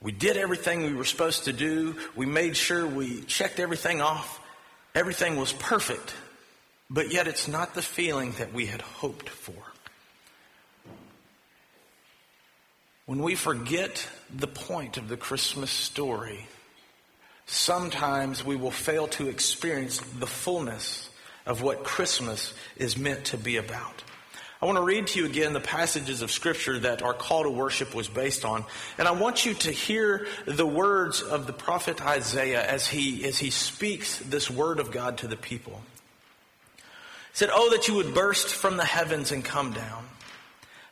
We 0.01 0.11
did 0.11 0.39
everything 0.39 0.85
we 0.85 0.95
were 0.95 1.05
supposed 1.05 1.45
to 1.45 1.53
do. 1.53 1.97
We 2.17 2.25
made 2.25 2.57
sure 2.57 2.87
we 2.87 3.21
checked 3.25 3.61
everything 3.61 4.01
off. 4.01 4.41
Everything 4.95 5.37
was 5.37 5.53
perfect. 5.53 6.15
But 6.89 7.13
yet 7.13 7.29
it's 7.29 7.47
not 7.47 7.75
the 7.75 7.83
feeling 7.83 8.33
that 8.39 8.55
we 8.55 8.65
had 8.65 8.81
hoped 8.81 9.29
for. 9.29 9.53
When 13.05 13.23
we 13.23 13.35
forget 13.35 14.09
the 14.35 14.47
point 14.47 14.97
of 14.97 15.09
the 15.11 15.19
Christmas 15.19 15.71
story, 15.71 16.49
sometimes 17.47 18.45
we 18.45 18.57
will 18.57 18.71
fail 18.71 19.07
to 19.09 19.29
experience 19.29 20.01
the 20.19 20.27
fullness 20.27 21.11
of 21.47 21.63
what 21.63 21.85
Christmas 21.85 22.55
is 22.77 22.97
meant 22.97 23.27
to 23.27 23.37
be 23.37 23.57
about. 23.57 24.03
I 24.63 24.67
want 24.67 24.79
to 24.79 24.85
read 24.85 25.09
to 25.09 25.19
you 25.19 25.27
again 25.27 25.55
the 25.55 25.61
passages 25.61 26.23
of 26.23 26.31
Scripture 26.31 26.79
that 26.79 27.03
our 27.03 27.15
call 27.15 27.43
to 27.43 27.51
worship 27.51 27.97
was 27.97 28.07
based 28.07 28.45
on. 28.45 28.65
And 28.97 29.09
I 29.09 29.11
want 29.11 29.45
you 29.45 29.55
to 29.55 29.73
hear 29.73 30.29
the 30.47 30.67
words 30.67 31.21
of 31.21 31.49
the 31.49 31.53
prophet 31.53 32.01
Isaiah 32.01 32.65
as 32.65 32.87
he, 32.87 33.25
as 33.25 33.39
he 33.39 33.51
speaks 33.51 34.19
this 34.19 34.49
word 34.49 34.79
of 34.79 34.93
God 34.93 35.19
to 35.19 35.27
the 35.27 35.37
people. 35.37 35.83
He 36.77 36.83
said, 37.33 37.51
Oh, 37.53 37.71
that 37.71 37.89
you 37.89 37.95
would 37.95 38.15
burst 38.15 38.55
from 38.55 38.77
the 38.77 38.85
heavens 38.85 39.33
and 39.33 39.45
come 39.45 39.73
down. 39.73 40.05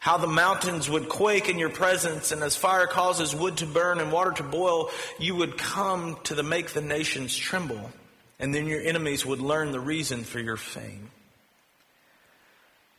How 0.00 0.16
the 0.16 0.26
mountains 0.26 0.88
would 0.88 1.10
quake 1.10 1.50
in 1.50 1.58
your 1.58 1.68
presence, 1.68 2.32
and 2.32 2.42
as 2.42 2.56
fire 2.56 2.86
causes 2.86 3.34
wood 3.34 3.58
to 3.58 3.66
burn 3.66 4.00
and 4.00 4.10
water 4.10 4.32
to 4.32 4.42
boil, 4.42 4.90
you 5.18 5.36
would 5.36 5.58
come 5.58 6.16
to 6.24 6.34
the 6.34 6.42
make 6.42 6.70
the 6.70 6.80
nations 6.80 7.36
tremble, 7.36 7.90
and 8.38 8.54
then 8.54 8.66
your 8.66 8.80
enemies 8.80 9.26
would 9.26 9.40
learn 9.40 9.72
the 9.72 9.78
reason 9.78 10.24
for 10.24 10.40
your 10.40 10.56
fame. 10.56 11.10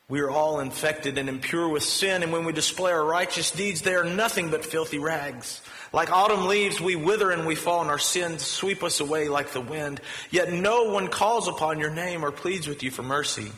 We 0.10 0.20
are 0.20 0.30
all 0.30 0.60
infected 0.60 1.18
and 1.18 1.28
impure 1.28 1.68
with 1.70 1.82
sin, 1.82 2.22
and 2.22 2.32
when 2.32 2.46
we 2.46 2.54
display 2.54 2.92
our 2.92 3.04
righteous 3.04 3.50
deeds, 3.50 3.82
they 3.82 3.96
are 3.96 4.04
nothing 4.04 4.52
but 4.52 4.64
filthy 4.64 5.00
rags. 5.00 5.60
Like 5.92 6.12
autumn 6.12 6.46
leaves, 6.46 6.80
we 6.80 6.96
wither 6.96 7.32
and 7.32 7.48
we 7.48 7.56
fall, 7.56 7.82
and 7.82 7.90
our 7.90 7.98
sins 7.98 8.46
sweep 8.46 8.84
us 8.84 9.00
away 9.00 9.28
like 9.28 9.54
the 9.54 9.62
wind. 9.62 10.02
Yet 10.30 10.54
no 10.54 10.92
one 10.92 11.08
calls 11.08 11.48
upon 11.48 11.80
your 11.80 11.90
name 11.90 12.24
or 12.24 12.32
pleads 12.32 12.68
with 12.68 12.84
you 12.84 12.92
for 12.92 13.02
mercy. 13.02 13.52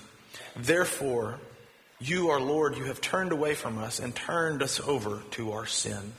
Therefore, 0.56 1.40
you, 2.08 2.30
our 2.30 2.40
Lord, 2.40 2.78
you 2.78 2.86
have 2.86 3.02
turned 3.02 3.32
away 3.32 3.56
from 3.56 3.78
us 3.78 4.00
and 4.00 4.16
turned 4.16 4.62
us 4.62 4.80
over 4.80 5.22
to 5.32 5.54
our 5.54 5.66
sin. 5.66 6.14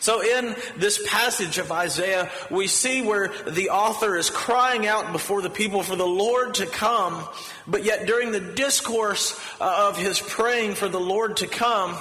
So 0.00 0.22
in 0.22 0.54
this 0.76 1.04
passage 1.08 1.58
of 1.58 1.72
Isaiah, 1.72 2.30
we 2.50 2.68
see 2.68 3.02
where 3.02 3.32
the 3.48 3.70
author 3.70 4.16
is 4.16 4.30
crying 4.30 4.86
out 4.86 5.12
before 5.12 5.42
the 5.42 5.50
people 5.50 5.82
for 5.82 5.96
the 5.96 6.06
Lord 6.06 6.54
to 6.56 6.66
come, 6.66 7.26
but 7.66 7.84
yet 7.84 8.06
during 8.06 8.30
the 8.30 8.40
discourse 8.40 9.38
uh, 9.60 9.88
of 9.88 9.96
his 9.96 10.20
praying 10.20 10.76
for 10.76 10.88
the 10.88 11.00
Lord 11.00 11.38
to 11.38 11.48
come, 11.48 11.96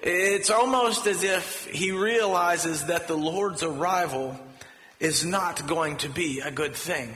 it's 0.00 0.50
almost 0.50 1.06
as 1.06 1.24
if 1.24 1.66
he 1.66 1.90
realizes 1.90 2.86
that 2.86 3.08
the 3.08 3.16
Lord's 3.16 3.64
arrival 3.64 4.38
is 5.00 5.24
not 5.24 5.66
going 5.66 5.96
to 5.98 6.08
be 6.08 6.40
a 6.40 6.50
good 6.50 6.76
thing. 6.76 7.12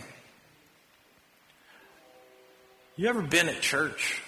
You 2.97 3.09
ever 3.09 3.23
been 3.23 3.49
at 3.49 3.61
church 3.61 4.23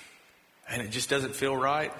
and 0.69 0.83
it 0.83 0.91
just 0.91 1.09
doesn't 1.09 1.35
feel 1.35 1.57
right? 1.57 1.93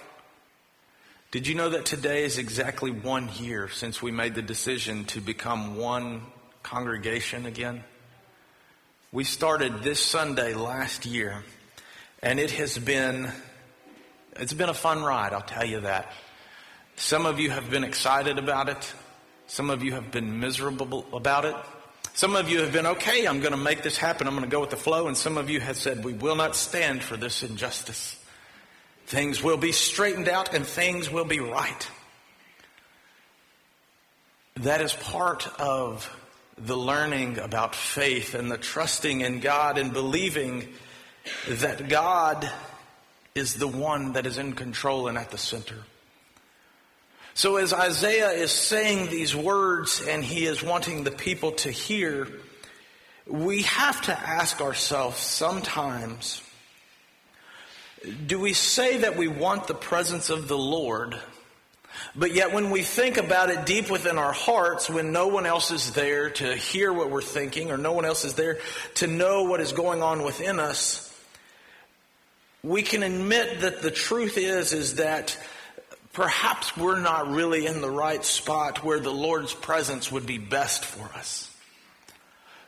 Did 1.31 1.47
you 1.47 1.55
know 1.55 1.71
that 1.71 1.85
today 1.85 2.25
is 2.25 2.39
exactly 2.39 2.91
one 2.91 3.29
year 3.39 3.69
since 3.69 4.03
we 4.03 4.11
made 4.11 4.35
the 4.35 4.43
decision 4.43 5.05
to 5.07 5.21
become 5.21 5.77
one 5.77 6.23
congregation 6.63 7.47
again? 7.47 7.85
We 9.13 9.25
started 9.25 9.83
this 9.83 10.01
Sunday 10.01 10.55
last 10.55 11.07
year, 11.07 11.45
and 12.23 12.39
it 12.39 12.51
has 12.53 12.79
been 12.79 13.31
it's 14.39 14.53
been 14.53 14.69
a 14.69 14.75
fun 14.75 15.03
ride, 15.03 15.33
I'll 15.33 15.41
tell 15.43 15.65
you 15.65 15.81
that. 15.81 16.13
Some 16.97 17.27
of 17.27 17.41
you 17.41 17.51
have 17.51 17.71
been 17.71 17.85
excited 17.85 18.39
about 18.39 18.69
it. 18.69 18.95
Some 19.49 19.71
of 19.71 19.83
you 19.83 19.93
have 19.93 20.11
been 20.11 20.41
miserable 20.41 21.07
about 21.13 21.45
it. 21.45 21.57
Some 22.15 22.37
of 22.37 22.49
you 22.49 22.61
have 22.61 22.73
been, 22.73 22.87
okay, 22.87 23.27
I'm 23.27 23.41
going 23.41 23.53
to 23.53 23.59
make 23.59 23.83
this 23.83 23.97
happen. 23.97 24.27
I'm 24.27 24.35
going 24.35 24.45
to 24.45 24.51
go 24.51 24.61
with 24.61 24.71
the 24.71 24.77
flow. 24.77 25.07
And 25.07 25.17
some 25.17 25.39
of 25.39 25.51
you 25.51 25.61
have 25.61 25.77
said, 25.77 26.05
we 26.05 26.13
will 26.13 26.37
not 26.37 26.55
stand 26.55 27.03
for 27.03 27.17
this 27.17 27.43
injustice. 27.43 28.18
Things 29.09 29.43
will 29.43 29.57
be 29.57 29.73
straightened 29.73 30.29
out 30.29 30.53
and 30.53 30.67
things 30.67 31.11
will 31.11 31.25
be 31.25 31.41
right. 31.41 31.91
That 34.57 34.83
is 34.83 34.93
part 34.93 35.49
of 35.59 36.15
the 36.59 36.77
learning 36.77 37.39
about 37.39 37.75
faith 37.75 38.35
and 38.35 38.51
the 38.51 38.59
trusting 38.59 39.23
in 39.23 39.41
God 39.41 39.79
and 39.79 39.95
believing 39.95 40.69
that 41.49 41.89
God 41.89 42.51
is 43.35 43.55
the 43.55 43.67
one 43.67 44.13
that 44.13 44.27
is 44.27 44.37
in 44.37 44.53
control 44.53 45.09
and 45.09 45.17
at 45.17 45.31
the 45.31 45.39
center. 45.39 45.79
So 47.33 47.57
as 47.57 47.73
Isaiah 47.73 48.33
is 48.33 48.51
saying 48.51 49.09
these 49.09 49.35
words 49.35 50.03
and 50.07 50.23
he 50.23 50.45
is 50.45 50.63
wanting 50.63 51.05
the 51.05 51.13
people 51.13 51.53
to 51.53 51.71
hear, 51.71 52.29
we 53.27 53.63
have 53.63 54.03
to 54.03 54.13
ask 54.13 54.61
ourselves 54.61 55.17
sometimes, 55.17 56.43
do 58.27 58.39
we 58.39 58.53
say 58.53 58.99
that 58.99 59.17
we 59.17 59.29
want 59.29 59.67
the 59.67 59.75
presence 59.75 60.31
of 60.31 60.49
the 60.49 60.59
Lord, 60.59 61.17
but 62.15 62.33
yet 62.35 62.53
when 62.53 62.71
we 62.71 62.83
think 62.83 63.17
about 63.17 63.51
it 63.51 63.67
deep 63.67 63.91
within 63.91 64.19
our 64.19 64.33
hearts, 64.33 64.89
when 64.89 65.13
no 65.13 65.29
one 65.29 65.47
else 65.47 65.71
is 65.71 65.93
there 65.93 66.31
to 66.31 66.55
hear 66.55 66.93
what 66.93 67.11
we're 67.11 67.23
thinking, 67.23 67.71
or 67.71 67.77
no 67.77 67.93
one 67.93 68.05
else 68.05 68.25
is 68.25 68.35
there 68.35 68.59
to 68.97 69.07
know 69.07 69.45
what 69.45 69.61
is 69.61 69.73
going 69.73 70.03
on 70.03 70.23
within 70.23 70.61
us, 70.61 71.05
we 72.63 72.83
can 72.83 73.03
admit 73.03 73.61
that 73.61 73.83
the 73.83 73.91
truth 73.91 74.37
is, 74.37 74.73
is 74.73 74.97
that 74.97 75.37
perhaps 76.13 76.77
we're 76.77 77.01
not 77.01 77.31
really 77.31 77.67
in 77.67 77.81
the 77.81 77.91
right 77.91 78.25
spot 78.25 78.85
where 78.85 79.01
the 79.01 79.13
Lord's 79.13 79.55
presence 79.55 80.11
would 80.11 80.27
be 80.27 80.39
best 80.39 80.85
for 80.85 81.05
us. 81.17 81.49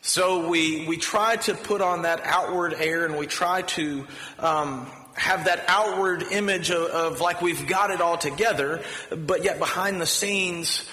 So 0.03 0.49
we, 0.49 0.87
we 0.87 0.97
try 0.97 1.37
to 1.37 1.55
put 1.55 1.83
on 1.83 2.03
that 2.03 2.23
outward 2.25 2.75
air 2.75 3.05
and 3.05 3.19
we 3.19 3.27
try 3.27 3.63
to 3.63 4.07
um, 4.39 4.87
have 5.21 5.45
that 5.45 5.63
outward 5.69 6.23
image 6.33 6.71
of, 6.71 6.89
of 6.89 7.21
like 7.21 7.43
we've 7.43 7.67
got 7.67 7.91
it 7.91 8.01
all 8.01 8.17
together, 8.17 8.83
but 9.15 9.45
yet 9.45 9.59
behind 9.59 10.01
the 10.01 10.07
scenes, 10.07 10.89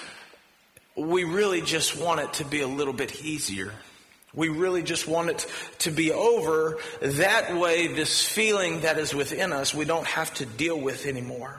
we 0.94 1.24
really 1.24 1.62
just 1.62 1.96
want 1.96 2.20
it 2.20 2.30
to 2.34 2.44
be 2.44 2.60
a 2.60 2.68
little 2.68 2.92
bit 2.92 3.24
easier. 3.24 3.72
We 4.34 4.50
really 4.50 4.82
just 4.82 5.08
want 5.08 5.30
it 5.30 5.46
to 5.78 5.90
be 5.90 6.12
over. 6.12 6.76
That 7.00 7.56
way, 7.56 7.86
this 7.86 8.22
feeling 8.22 8.82
that 8.82 8.98
is 8.98 9.14
within 9.14 9.50
us, 9.50 9.72
we 9.72 9.86
don't 9.86 10.06
have 10.06 10.32
to 10.34 10.44
deal 10.44 10.78
with 10.78 11.06
anymore. 11.06 11.58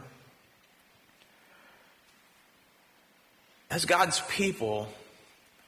As 3.72 3.86
God's 3.86 4.22
people, 4.30 4.88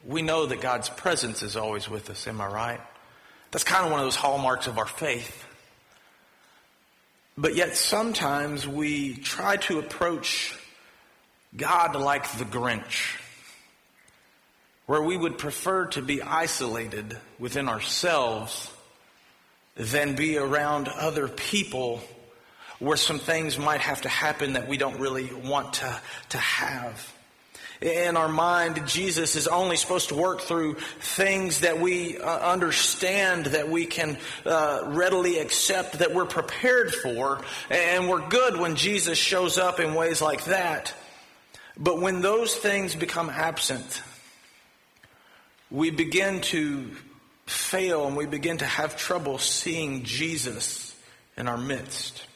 we 0.06 0.22
know 0.22 0.46
that 0.46 0.62
God's 0.62 0.90
presence 0.90 1.42
is 1.42 1.56
always 1.56 1.90
with 1.90 2.12
us. 2.12 2.28
Am 2.28 2.40
I 2.40 2.46
right? 2.46 2.82
That's 3.50 3.64
kind 3.64 3.86
of 3.86 3.92
one 3.92 4.00
of 4.00 4.06
those 4.06 4.16
hallmarks 4.16 4.68
of 4.68 4.78
our 4.78 4.86
faith. 4.86 5.48
But 7.42 7.56
yet 7.56 7.76
sometimes 7.76 8.68
we 8.68 9.16
try 9.16 9.58
to 9.58 9.80
approach 9.80 10.56
God 11.58 11.96
like 11.96 12.32
the 12.34 12.46
Grinch, 12.46 13.18
where 14.86 15.02
we 15.02 15.18
would 15.18 15.40
prefer 15.40 15.88
to 15.88 16.04
be 16.04 16.22
isolated 16.22 17.18
within 17.40 17.68
ourselves 17.68 18.72
than 19.76 20.14
be 20.14 20.38
around 20.38 20.88
other 20.88 21.28
people 21.28 22.04
where 22.78 22.96
some 22.96 23.18
things 23.18 23.58
might 23.58 23.82
have 23.82 24.02
to 24.04 24.10
happen 24.10 24.54
that 24.54 24.68
we 24.68 24.78
don't 24.78 25.00
really 25.00 25.34
want 25.34 25.74
to, 25.74 26.00
to 26.30 26.38
have 26.38 27.12
in 27.82 28.16
our 28.16 28.30
mind, 28.30 28.88
Jesus 28.88 29.36
is 29.36 29.48
only 29.48 29.76
supposed 29.76 30.10
to 30.10 30.16
work 30.16 30.42
through 30.42 30.76
things 31.00 31.62
that 31.62 31.80
we 31.80 32.18
uh, 32.20 32.52
understand, 32.52 33.48
that 33.48 33.70
we 33.70 33.88
can 33.88 34.18
uh, 34.46 34.84
readily 34.86 35.40
accept, 35.40 35.94
that 35.94 36.14
we're 36.14 36.26
prepared 36.26 36.94
for. 36.94 37.42
And 37.72 38.08
we're 38.08 38.28
good 38.30 38.60
when 38.60 38.76
Jesus 38.76 39.18
shows 39.18 39.58
up 39.58 39.80
in 39.80 39.96
ways 39.96 40.22
like 40.22 40.46
that. 40.46 40.94
But 41.76 42.00
when 42.00 42.22
those 42.22 42.54
things 42.54 42.94
become 42.94 43.32
absent, 43.32 44.04
we 45.72 45.90
begin 45.90 46.42
to 46.42 46.92
fail 47.48 48.06
and 48.06 48.16
we 48.16 48.28
begin 48.28 48.60
to 48.60 48.66
have 48.66 48.96
trouble 48.96 49.40
seeing 49.40 50.04
Jesus 50.04 50.96
in 51.36 51.48
our 51.48 51.58
midst. 51.58 52.28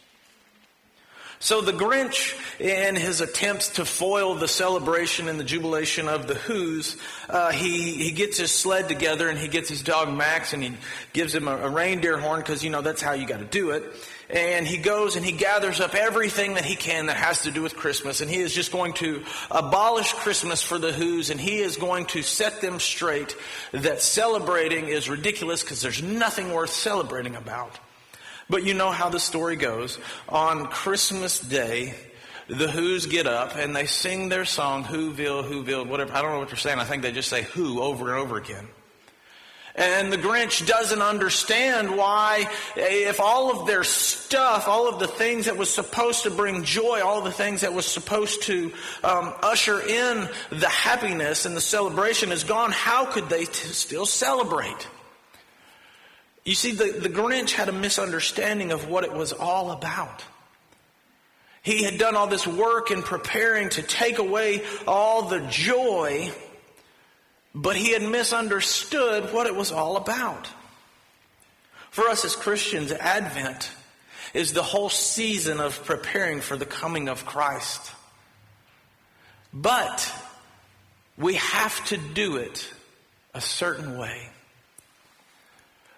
So 1.46 1.62
the 1.62 1.74
Grinch, 1.74 2.34
in 2.60 2.96
his 2.96 3.22
attempts 3.22 3.70
to 3.74 3.86
foil 3.86 4.34
the 4.34 4.48
celebration 4.48 5.28
and 5.28 5.40
the 5.40 5.44
jubilation 5.44 6.08
of 6.10 6.26
the 6.26 6.34
Who's, 6.34 6.98
uh, 7.30 7.52
he, 7.52 7.94
he 8.04 8.10
gets 8.14 8.40
his 8.40 8.50
sled 8.50 8.88
together 8.88 9.30
and 9.30 9.38
he 9.38 9.48
gets 9.48 9.70
his 9.70 9.84
dog 9.84 10.12
Max 10.12 10.54
and 10.54 10.64
he 10.64 10.74
gives 11.14 11.36
him 11.36 11.48
a, 11.48 11.56
a 11.56 11.70
reindeer 11.70 12.18
horn 12.18 12.40
because, 12.40 12.64
you 12.64 12.72
know, 12.72 12.82
that's 12.82 13.00
how 13.00 13.12
you 13.12 13.28
got 13.28 13.42
to 13.42 13.46
do 13.46 13.70
it. 13.70 13.84
And 14.28 14.66
he 14.66 14.78
goes 14.78 15.18
and 15.18 15.24
he 15.24 15.34
gathers 15.34 15.80
up 15.80 15.94
everything 15.94 16.56
that 16.56 16.66
he 16.66 16.76
can 16.76 17.06
that 17.06 17.18
has 17.18 17.44
to 17.44 17.52
do 17.52 17.62
with 17.62 17.76
Christmas 17.76 18.22
and 18.22 18.32
he 18.32 18.38
is 18.38 18.52
just 18.52 18.72
going 18.72 18.94
to 18.94 19.24
abolish 19.52 20.14
Christmas 20.14 20.64
for 20.64 20.80
the 20.80 20.94
Who's 20.94 21.30
and 21.30 21.40
he 21.40 21.60
is 21.60 21.78
going 21.78 22.08
to 22.08 22.24
set 22.24 22.60
them 22.60 22.80
straight 22.80 23.38
that 23.72 24.02
celebrating 24.02 24.88
is 24.88 25.12
ridiculous 25.12 25.62
because 25.62 25.84
there's 25.84 26.02
nothing 26.02 26.52
worth 26.52 26.72
celebrating 26.72 27.36
about. 27.36 27.78
But 28.50 28.64
you 28.64 28.74
know 28.74 28.92
how 28.92 29.10
the 29.10 29.20
story 29.20 29.56
goes. 29.56 29.98
On 30.30 30.68
Christmas 30.68 31.40
Day, 31.40 31.96
the 32.48 32.70
Who's 32.70 33.08
get 33.08 33.26
up 33.26 33.56
and 33.56 33.76
they 33.76 33.86
sing 33.86 34.30
their 34.30 34.46
song, 34.46 34.84
Whoville, 34.84 35.44
Whoville, 35.44 35.88
whatever. 35.88 36.14
I 36.14 36.22
don't 36.22 36.32
know 36.32 36.40
what 36.40 36.50
they're 36.50 36.58
saying. 36.58 36.80
I 36.80 36.84
think 36.84 37.02
they 37.02 37.12
just 37.12 37.30
say 37.30 37.44
Who 37.44 37.82
over 37.82 38.14
and 38.14 38.20
over 38.20 38.38
again. 38.38 38.68
And 39.78 40.12
the 40.12 40.18
Grinch 40.18 40.66
doesn't 40.66 41.02
understand 41.02 41.98
why, 41.98 42.50
if 42.78 43.20
all 43.20 43.52
of 43.52 43.68
their 43.68 43.84
stuff, 43.84 44.70
all 44.70 44.88
of 44.88 45.00
the 45.00 45.08
things 45.08 45.46
that 45.46 45.58
was 45.58 45.74
supposed 45.74 46.24
to 46.24 46.32
bring 46.32 46.64
joy, 46.64 47.02
all 47.04 47.22
the 47.22 47.32
things 47.32 47.62
that 47.62 47.74
was 47.74 47.86
supposed 47.86 48.44
to 48.44 48.72
um, 49.04 49.34
usher 49.42 49.82
in 49.82 50.30
the 50.50 50.70
happiness 50.70 51.46
and 51.46 51.58
the 51.58 51.62
celebration 51.62 52.32
is 52.32 52.46
gone, 52.46 52.72
how 52.72 53.06
could 53.06 53.28
they 53.28 53.44
t- 53.44 53.52
still 53.52 54.06
celebrate? 54.06 54.88
You 56.46 56.54
see, 56.54 56.72
the, 56.72 57.00
the 57.00 57.10
Grinch 57.10 57.52
had 57.52 57.70
a 57.70 57.74
misunderstanding 57.74 58.72
of 58.72 58.88
what 58.88 59.04
it 59.04 59.12
was 59.12 59.34
all 59.34 59.72
about. 59.72 60.24
He 61.64 61.84
had 61.84 61.98
done 61.98 62.16
all 62.16 62.28
this 62.28 62.46
work 62.46 62.92
in 62.92 63.02
preparing 63.02 63.70
to 63.70 63.82
take 63.82 64.20
away 64.20 64.64
all 64.88 65.24
the 65.24 65.40
joy, 65.50 66.32
but 67.56 67.76
he 67.76 67.92
had 67.92 68.04
misunderstood 68.04 69.34
what 69.34 69.48
it 69.48 69.56
was 69.56 69.72
all 69.72 69.98
about. 69.98 70.48
For 71.90 72.08
us 72.08 72.24
as 72.24 72.36
Christians, 72.36 72.92
Advent 72.92 73.72
is 74.36 74.54
the 74.54 74.62
whole 74.62 74.90
season 74.90 75.60
of 75.60 75.84
preparing 75.86 76.42
for 76.42 76.56
the 76.56 76.66
coming 76.66 77.10
of 77.10 77.26
Christ. 77.26 77.92
But 79.52 80.14
we 81.18 81.36
have 81.36 81.84
to 81.86 81.98
do 81.98 82.36
it 82.36 82.70
a 83.34 83.42
certain 83.42 83.98
way. 83.98 84.30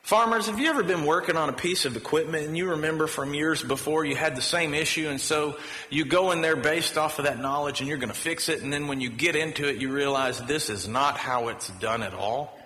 Farmers, 0.08 0.46
have 0.46 0.58
you 0.58 0.70
ever 0.70 0.84
been 0.84 1.04
working 1.04 1.36
on 1.36 1.50
a 1.50 1.54
piece 1.54 1.84
of 1.84 1.98
equipment 1.98 2.48
and 2.48 2.58
you 2.58 2.70
remember 2.70 3.08
from 3.08 3.34
years 3.34 3.62
before 3.62 4.06
you 4.06 4.16
had 4.16 4.38
the 4.38 4.42
same 4.42 4.74
issue 4.74 5.10
and 5.10 5.20
so 5.20 5.58
you 5.90 6.06
go 6.06 6.32
in 6.32 6.40
there 6.40 6.56
based 6.56 6.98
off 6.98 7.20
of 7.20 7.26
that 7.26 7.42
knowledge 7.42 7.82
and 7.82 7.90
you're 7.90 7.98
going 7.98 8.08
to 8.08 8.18
fix 8.18 8.48
it 8.48 8.62
and 8.62 8.72
then 8.72 8.88
when 8.88 9.02
you 9.02 9.10
get 9.10 9.36
into 9.36 9.68
it 9.68 9.82
you 9.82 9.92
realize 9.92 10.40
this 10.44 10.70
is 10.70 10.88
not 10.88 11.18
how 11.18 11.50
it's 11.50 11.68
done 11.82 12.04
at 12.04 12.14
all? 12.14 12.58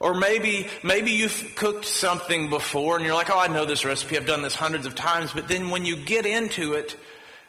Or 0.00 0.14
maybe, 0.14 0.68
maybe 0.82 1.10
you've 1.10 1.52
cooked 1.54 1.84
something 1.84 2.48
before 2.48 2.96
and 2.96 3.04
you're 3.04 3.14
like, 3.14 3.28
oh, 3.28 3.38
I 3.38 3.48
know 3.48 3.66
this 3.66 3.84
recipe. 3.84 4.16
I've 4.16 4.24
done 4.24 4.40
this 4.40 4.54
hundreds 4.54 4.86
of 4.86 4.94
times. 4.94 5.32
But 5.34 5.48
then 5.48 5.68
when 5.68 5.84
you 5.84 5.96
get 5.96 6.24
into 6.24 6.72
it, 6.72 6.96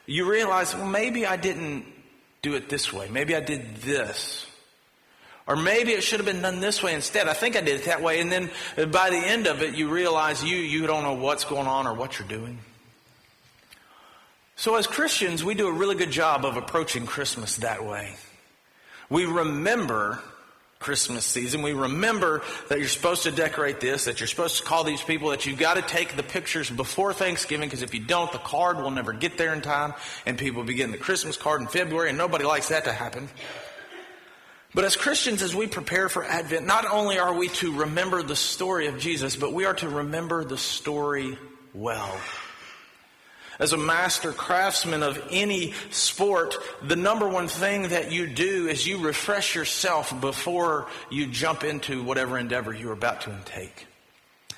you 0.06 0.30
realize, 0.30 0.76
well, 0.76 0.86
maybe 0.86 1.26
I 1.26 1.38
didn't 1.38 1.86
do 2.42 2.56
it 2.56 2.68
this 2.68 2.92
way. 2.92 3.08
Maybe 3.08 3.34
I 3.34 3.40
did 3.40 3.78
this. 3.78 4.46
Or 5.46 5.56
maybe 5.56 5.92
it 5.92 6.04
should 6.04 6.20
have 6.20 6.26
been 6.26 6.42
done 6.42 6.62
this 6.62 6.82
way 6.82 6.94
instead. 6.94 7.28
I 7.28 7.34
think 7.34 7.58
I 7.58 7.62
did 7.62 7.82
it 7.82 7.86
that 7.86 8.02
way. 8.02 8.22
And 8.22 8.32
then 8.32 8.50
by 8.92 9.10
the 9.10 9.18
end 9.18 9.46
of 9.46 9.62
it, 9.62 9.76
you 9.76 9.90
realize 9.90 10.44
you, 10.44 10.56
you 10.56 10.88
don't 10.88 11.04
know 11.04 11.16
what's 11.16 11.44
going 11.44 11.68
on 11.68 11.86
or 11.86 11.94
what 11.94 12.18
you're 12.18 12.28
doing. 12.28 12.60
So 14.56 14.76
as 14.76 14.88
Christians, 14.88 15.44
we 15.44 15.54
do 15.54 15.68
a 15.68 15.72
really 15.74 15.96
good 15.96 16.12
job 16.12 16.46
of 16.46 16.56
approaching 16.56 17.06
Christmas 17.06 17.58
that 17.58 17.84
way. 17.86 18.16
We 19.10 19.26
remember 19.26 20.20
Christmas 20.80 21.26
season. 21.26 21.62
We 21.62 21.74
remember 21.74 22.42
that 22.70 22.80
you're 22.80 22.88
supposed 22.88 23.24
to 23.24 23.32
decorate 23.32 23.80
this, 23.80 24.06
that 24.06 24.20
you're 24.20 24.28
supposed 24.28 24.58
to 24.58 24.64
call 24.64 24.84
these 24.84 25.02
people, 25.02 25.30
that 25.30 25.46
you've 25.46 25.60
got 25.60 25.76
to 25.76 25.82
take 25.82 26.16
the 26.16 26.24
pictures 26.24 26.70
before 26.70 27.14
Thanksgiving, 27.14 27.68
because 27.68 27.82
if 27.82 27.94
you 27.94 28.02
don't, 28.02 28.32
the 28.32 28.38
card 28.38 28.78
will 28.78 28.92
never 28.92 29.14
get 29.14 29.38
there 29.38 29.54
in 29.54 29.62
time, 29.62 29.94
and 30.26 30.38
people 30.38 30.62
will 30.62 30.68
be 30.68 30.74
getting 30.74 30.92
the 30.92 30.98
Christmas 30.98 31.36
card 31.36 31.62
in 31.62 31.68
February, 31.68 32.10
and 32.10 32.18
nobody 32.18 32.44
likes 32.44 32.70
that 32.70 32.84
to 32.86 32.92
happen. 32.92 33.30
But 34.76 34.86
as 34.86 34.96
Christians, 34.96 35.44
as 35.44 35.54
we 35.54 35.68
prepare 35.68 36.10
for 36.10 36.26
Advent, 36.26 36.66
not 36.66 36.86
only 36.90 37.20
are 37.20 37.34
we 37.34 37.50
to 37.50 37.72
remember 37.72 38.24
the 38.24 38.36
story 38.36 38.88
of 38.88 39.00
Jesus, 39.00 39.36
but 39.36 39.54
we 39.54 39.66
are 39.66 39.76
to 39.76 39.90
remember 39.90 40.44
the 40.44 40.58
story 40.58 41.38
well. 41.74 42.12
As 43.60 43.72
a 43.72 43.78
master 43.78 44.32
craftsman 44.32 45.04
of 45.04 45.22
any 45.30 45.74
sport, 45.92 46.56
the 46.82 46.96
number 46.96 47.30
one 47.30 47.48
thing 47.48 47.90
that 47.90 48.12
you 48.12 48.26
do 48.26 48.68
is 48.68 48.88
you 48.88 48.98
refresh 48.98 49.54
yourself 49.54 50.20
before 50.20 50.88
you 51.12 51.28
jump 51.28 51.64
into 51.64 52.04
whatever 52.04 52.40
endeavor 52.40 52.74
you're 52.74 52.94
about 52.94 53.22
to 53.22 53.32
intake. 53.32 53.86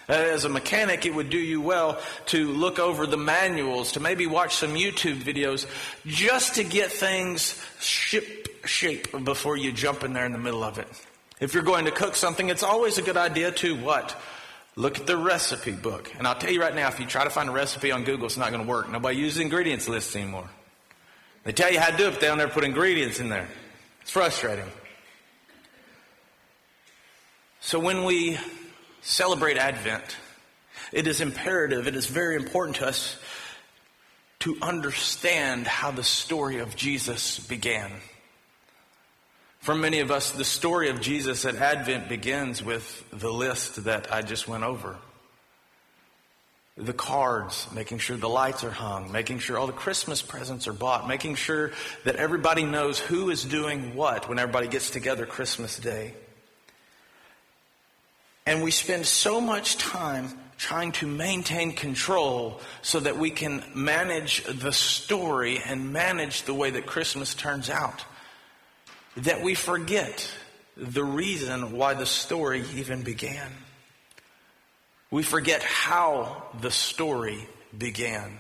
As 0.08 0.46
a 0.46 0.50
mechanic, 0.50 1.06
it 1.06 1.14
would 1.14 1.30
do 1.30 1.38
you 1.38 1.60
well 1.60 2.00
to 2.28 2.48
look 2.48 2.80
over 2.80 3.06
the 3.06 3.18
manuals, 3.18 3.94
to 3.94 4.00
maybe 4.00 4.28
watch 4.28 4.56
some 4.56 4.76
YouTube 4.76 5.18
videos, 5.18 5.66
just 6.06 6.56
to 6.56 6.64
get 6.64 6.92
things 6.92 7.60
ship 7.80 8.45
shape 8.68 9.24
before 9.24 9.58
you 9.58 9.72
jump 9.72 10.04
in 10.04 10.14
there 10.14 10.26
in 10.26 10.32
the 10.32 10.38
middle 10.38 10.64
of 10.64 10.78
it. 10.78 10.88
If 11.40 11.54
you're 11.54 11.64
going 11.64 11.86
to 11.86 11.92
cook 11.92 12.16
something, 12.16 12.50
it's 12.50 12.64
always 12.64 12.98
a 12.98 13.02
good 13.02 13.18
idea 13.18 13.52
to 13.52 13.76
what? 13.76 14.16
Look 14.76 15.00
at 15.00 15.08
the 15.08 15.18
recipe 15.18 15.72
book. 15.72 16.12
And 16.18 16.28
I'll 16.28 16.36
tell 16.36 16.52
you 16.52 16.62
right 16.62 16.76
now, 16.76 16.88
if 16.88 17.00
you 17.00 17.06
try 17.06 17.24
to 17.24 17.30
find 17.30 17.50
a 17.50 17.52
recipe 17.52 17.92
on 17.92 18.04
Google, 18.04 18.26
it's 18.26 18.38
not 18.38 18.52
going 18.52 18.64
to 18.64 18.68
work. 18.68 18.90
Nobody 18.90 19.18
uses 19.18 19.40
ingredients 19.40 19.88
lists 19.88 20.16
anymore. 20.16 20.50
They 21.44 21.52
tell 21.52 21.72
you 21.72 21.80
how 21.80 21.92
to 21.92 21.98
do 21.98 22.08
it, 22.08 22.12
but 22.12 22.22
they 22.22 22.28
don't 22.28 22.40
ever 22.40 22.52
put 22.52 22.64
ingredients 22.64 23.20
in 23.20 23.30
there. 23.30 23.48
It's 24.02 24.12
frustrating. 24.12 24.66
So 27.60 27.80
when 27.80 28.04
we 28.04 28.38
celebrate 29.02 29.58
Advent, 29.58 30.18
it 30.92 31.08
is 31.08 31.22
imperative, 31.22 31.88
it 31.88 31.96
is 31.96 32.08
very 32.08 32.36
important 32.36 32.78
to 32.78 32.88
us 32.88 33.18
to 34.40 34.58
understand 34.62 35.66
how 35.66 35.92
the 35.92 36.04
story 36.04 36.60
of 36.60 36.76
Jesus 36.76 37.40
began. 37.40 37.92
For 39.66 39.74
many 39.74 40.00
of 40.02 40.12
us, 40.12 40.30
the 40.30 40.46
story 40.46 40.90
of 40.90 41.02
Jesus 41.02 41.44
at 41.44 41.56
Advent 41.56 42.08
begins 42.08 42.62
with 42.64 43.04
the 43.10 43.34
list 43.34 43.86
that 43.86 44.14
I 44.14 44.22
just 44.22 44.48
went 44.48 44.64
over. 44.64 44.96
The 46.78 46.94
cards, 46.94 47.68
making 47.74 47.98
sure 47.98 48.16
the 48.16 48.30
lights 48.30 48.64
are 48.64 48.70
hung, 48.70 49.12
making 49.12 49.40
sure 49.40 49.58
all 49.58 49.66
the 49.66 49.74
Christmas 49.74 50.22
presents 50.22 50.68
are 50.68 50.74
bought, 50.74 51.08
making 51.08 51.34
sure 51.34 51.72
that 52.04 52.16
everybody 52.16 52.64
knows 52.64 53.00
who 53.00 53.32
is 53.32 53.44
doing 53.44 53.96
what 53.96 54.30
when 54.30 54.38
everybody 54.38 54.68
gets 54.68 54.92
together 54.92 55.26
Christmas 55.26 55.80
Day. 55.80 56.14
And 58.46 58.62
we 58.62 58.70
spend 58.70 59.08
so 59.08 59.42
much 59.42 59.78
time 59.78 60.30
trying 60.60 60.92
to 60.92 61.08
maintain 61.08 61.72
control 61.72 62.62
so 62.84 63.00
that 63.00 63.18
we 63.18 63.32
can 63.32 63.64
manage 63.74 64.44
the 64.44 64.72
story 64.72 65.60
and 65.66 65.92
manage 65.92 66.44
the 66.44 66.54
way 66.54 66.70
that 66.70 66.86
Christmas 66.86 67.34
turns 67.34 67.72
out 67.72 68.06
that 69.18 69.42
we 69.42 69.56
forget 69.56 70.30
the 70.78 71.04
reason 71.04 71.72
why 71.72 71.94
the 71.94 72.06
story 72.06 72.64
even 72.76 73.04
began. 73.04 73.52
We 75.10 75.24
forget 75.24 75.64
how 75.64 76.44
the 76.60 76.72
story 76.72 77.48
began. 77.78 78.38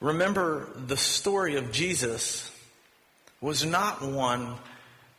Remember, 0.00 0.68
the 0.76 0.96
story 0.96 1.56
of 1.56 1.72
Jesus 1.72 2.50
was 3.40 3.64
not 3.64 4.00
one 4.02 4.54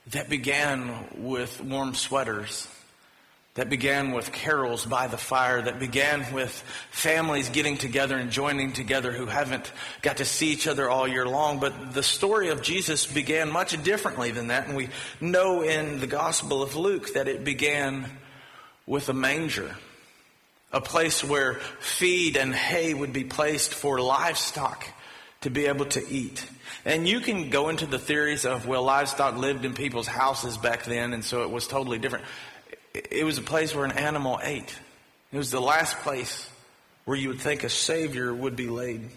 that 0.08 0.30
began 0.30 1.06
with 1.18 1.62
warm 1.62 1.94
sweaters 1.94 2.68
that 3.60 3.70
began 3.70 4.14
with 4.14 4.32
carols 4.32 4.86
by 4.86 5.08
the 5.08 5.18
fire, 5.18 5.62
that 5.62 5.80
began 5.80 6.32
with 6.32 6.64
families 6.92 7.50
getting 7.50 7.76
together 7.76 8.16
and 8.16 8.32
joining 8.32 8.72
together 8.72 9.12
who 9.12 9.26
haven't 9.26 9.70
got 10.02 10.16
to 10.16 10.24
see 10.24 10.54
each 10.54 10.66
other 10.66 10.90
all 10.90 11.06
year 11.06 11.28
long. 11.28 11.60
But 11.60 11.94
the 11.94 12.02
story 12.02 12.52
of 12.52 12.62
Jesus 12.62 13.06
began 13.06 13.52
much 13.52 13.84
differently 13.84 14.32
than 14.32 14.48
that. 14.48 14.68
And 14.68 14.78
we 14.78 14.88
know 15.20 15.62
in 15.62 16.00
the 16.00 16.08
Gospel 16.08 16.64
of 16.64 16.78
Luke 16.78 17.16
that 17.16 17.28
it 17.28 17.44
began 17.44 18.06
with 18.88 19.10
a 19.10 19.14
manger, 19.14 19.76
a 20.72 20.80
place 20.80 21.22
where 21.22 21.56
feed 21.82 22.38
and 22.38 22.56
hay 22.56 22.94
would 22.94 23.12
be 23.12 23.26
placed 23.26 23.74
for 23.74 24.00
livestock 24.00 24.88
to 25.42 25.50
be 25.50 25.66
able 25.66 25.88
to 25.88 26.10
eat. 26.10 26.46
And 26.86 27.06
you 27.06 27.20
can 27.20 27.50
go 27.50 27.68
into 27.68 27.88
the 27.88 28.00
theories 28.00 28.46
of, 28.46 28.68
well, 28.68 28.84
livestock 28.84 29.36
lived 29.36 29.66
in 29.66 29.74
people's 29.74 30.08
houses 30.08 30.58
back 30.58 30.86
then, 30.86 31.12
and 31.12 31.26
so 31.26 31.44
it 31.44 31.50
was 31.50 31.68
totally 31.68 31.98
different 31.98 32.24
it 32.94 33.26
was 33.26 33.38
a 33.38 33.44
place 33.44 33.74
where 33.74 33.86
an 33.86 33.92
animal 33.92 34.40
ate. 34.44 34.78
It 35.32 35.38
was 35.38 35.52
the 35.52 35.62
last 35.62 35.98
place 36.00 36.50
where 37.06 37.18
you 37.18 37.30
would 37.30 37.42
think 37.42 37.64
a 37.64 37.70
Savior 37.70 38.34
would 38.34 38.56
be 38.56 38.68
laid. 38.68 39.10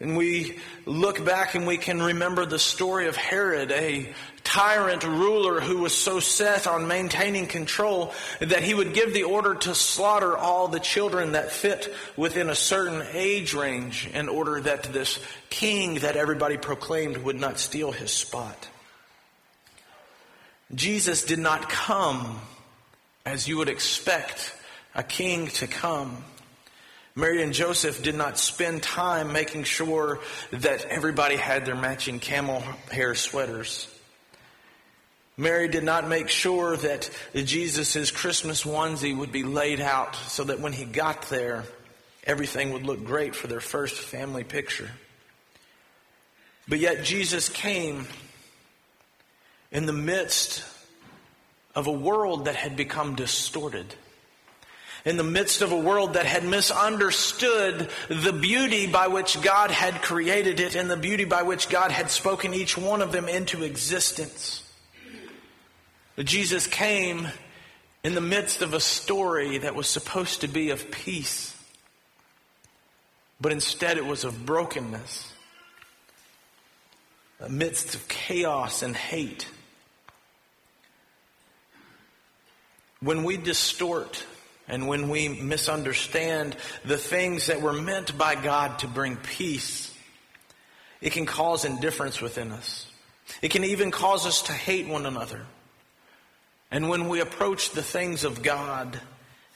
And 0.00 0.16
we 0.16 0.58
look 0.86 1.22
back 1.26 1.54
and 1.54 1.66
we 1.66 1.76
can 1.76 2.02
remember 2.02 2.46
the 2.46 2.58
story 2.58 3.06
of 3.06 3.16
Herod, 3.16 3.70
a 3.70 4.14
tyrant 4.44 5.04
ruler 5.04 5.60
who 5.60 5.78
was 5.78 5.94
so 5.94 6.20
set 6.20 6.66
on 6.66 6.88
maintaining 6.88 7.46
control 7.46 8.14
that 8.40 8.62
he 8.62 8.72
would 8.72 8.94
give 8.94 9.12
the 9.12 9.24
order 9.24 9.54
to 9.54 9.74
slaughter 9.74 10.38
all 10.38 10.68
the 10.68 10.80
children 10.80 11.32
that 11.32 11.52
fit 11.52 11.92
within 12.16 12.48
a 12.48 12.54
certain 12.54 13.02
age 13.12 13.52
range 13.52 14.08
in 14.14 14.30
order 14.30 14.62
that 14.62 14.84
this 14.84 15.18
king 15.50 15.96
that 15.96 16.16
everybody 16.16 16.56
proclaimed 16.56 17.18
would 17.18 17.38
not 17.38 17.60
steal 17.60 17.92
his 17.92 18.10
spot. 18.10 18.68
Jesus 20.74 21.24
did 21.24 21.38
not 21.38 21.68
come 21.68 22.40
as 23.24 23.46
you 23.46 23.58
would 23.58 23.68
expect 23.68 24.54
a 24.94 25.02
king 25.02 25.46
to 25.48 25.66
come. 25.66 26.24
Mary 27.14 27.42
and 27.42 27.52
Joseph 27.52 28.02
did 28.02 28.14
not 28.14 28.38
spend 28.38 28.82
time 28.82 29.32
making 29.32 29.64
sure 29.64 30.20
that 30.52 30.84
everybody 30.86 31.36
had 31.36 31.66
their 31.66 31.74
matching 31.74 32.18
camel 32.18 32.62
hair 32.90 33.14
sweaters. 33.14 33.88
Mary 35.36 35.68
did 35.68 35.84
not 35.84 36.08
make 36.08 36.28
sure 36.28 36.76
that 36.76 37.10
Jesus' 37.34 38.10
Christmas 38.10 38.64
onesie 38.64 39.16
would 39.16 39.32
be 39.32 39.42
laid 39.42 39.80
out 39.80 40.14
so 40.14 40.44
that 40.44 40.60
when 40.60 40.72
he 40.72 40.84
got 40.84 41.22
there, 41.30 41.64
everything 42.24 42.72
would 42.72 42.84
look 42.84 43.04
great 43.04 43.34
for 43.34 43.46
their 43.46 43.60
first 43.60 43.96
family 43.96 44.44
picture. 44.44 44.90
But 46.68 46.78
yet 46.78 47.04
Jesus 47.04 47.48
came 47.48 48.06
in 49.72 49.86
the 49.86 49.92
midst 49.92 50.64
of 51.74 51.86
a 51.86 51.92
world 51.92 52.44
that 52.46 52.56
had 52.56 52.76
become 52.76 53.14
distorted 53.14 53.94
in 55.04 55.16
the 55.16 55.24
midst 55.24 55.62
of 55.62 55.72
a 55.72 55.78
world 55.78 56.14
that 56.14 56.26
had 56.26 56.44
misunderstood 56.44 57.88
the 58.08 58.32
beauty 58.32 58.86
by 58.86 59.08
which 59.08 59.40
God 59.40 59.70
had 59.70 60.02
created 60.02 60.60
it 60.60 60.74
and 60.74 60.90
the 60.90 60.96
beauty 60.96 61.24
by 61.24 61.42
which 61.42 61.68
God 61.68 61.90
had 61.90 62.10
spoken 62.10 62.52
each 62.54 62.76
one 62.76 63.00
of 63.00 63.12
them 63.12 63.28
into 63.28 63.62
existence. 63.62 64.62
Jesus 66.18 66.66
came 66.66 67.28
in 68.04 68.14
the 68.14 68.20
midst 68.20 68.62
of 68.62 68.74
a 68.74 68.80
story 68.80 69.58
that 69.58 69.74
was 69.74 69.86
supposed 69.86 70.42
to 70.42 70.48
be 70.48 70.70
of 70.70 70.90
peace, 70.90 71.56
but 73.40 73.52
instead 73.52 73.96
it 73.96 74.04
was 74.04 74.24
of 74.24 74.44
brokenness, 74.44 75.32
amidst 77.40 77.94
of 77.94 78.06
chaos 78.08 78.82
and 78.82 78.94
hate. 78.94 79.48
When 83.02 83.24
we 83.24 83.38
distort 83.38 84.24
and 84.68 84.86
when 84.86 85.08
we 85.08 85.28
misunderstand 85.28 86.56
the 86.84 86.98
things 86.98 87.46
that 87.46 87.62
were 87.62 87.72
meant 87.72 88.16
by 88.16 88.34
God 88.34 88.80
to 88.80 88.88
bring 88.88 89.16
peace, 89.16 89.92
it 91.00 91.12
can 91.12 91.24
cause 91.24 91.64
indifference 91.64 92.20
within 92.20 92.52
us. 92.52 92.86
It 93.40 93.50
can 93.50 93.64
even 93.64 93.90
cause 93.90 94.26
us 94.26 94.42
to 94.42 94.52
hate 94.52 94.86
one 94.86 95.06
another. 95.06 95.46
And 96.70 96.88
when 96.88 97.08
we 97.08 97.20
approach 97.20 97.70
the 97.70 97.82
things 97.82 98.24
of 98.24 98.42
God 98.42 99.00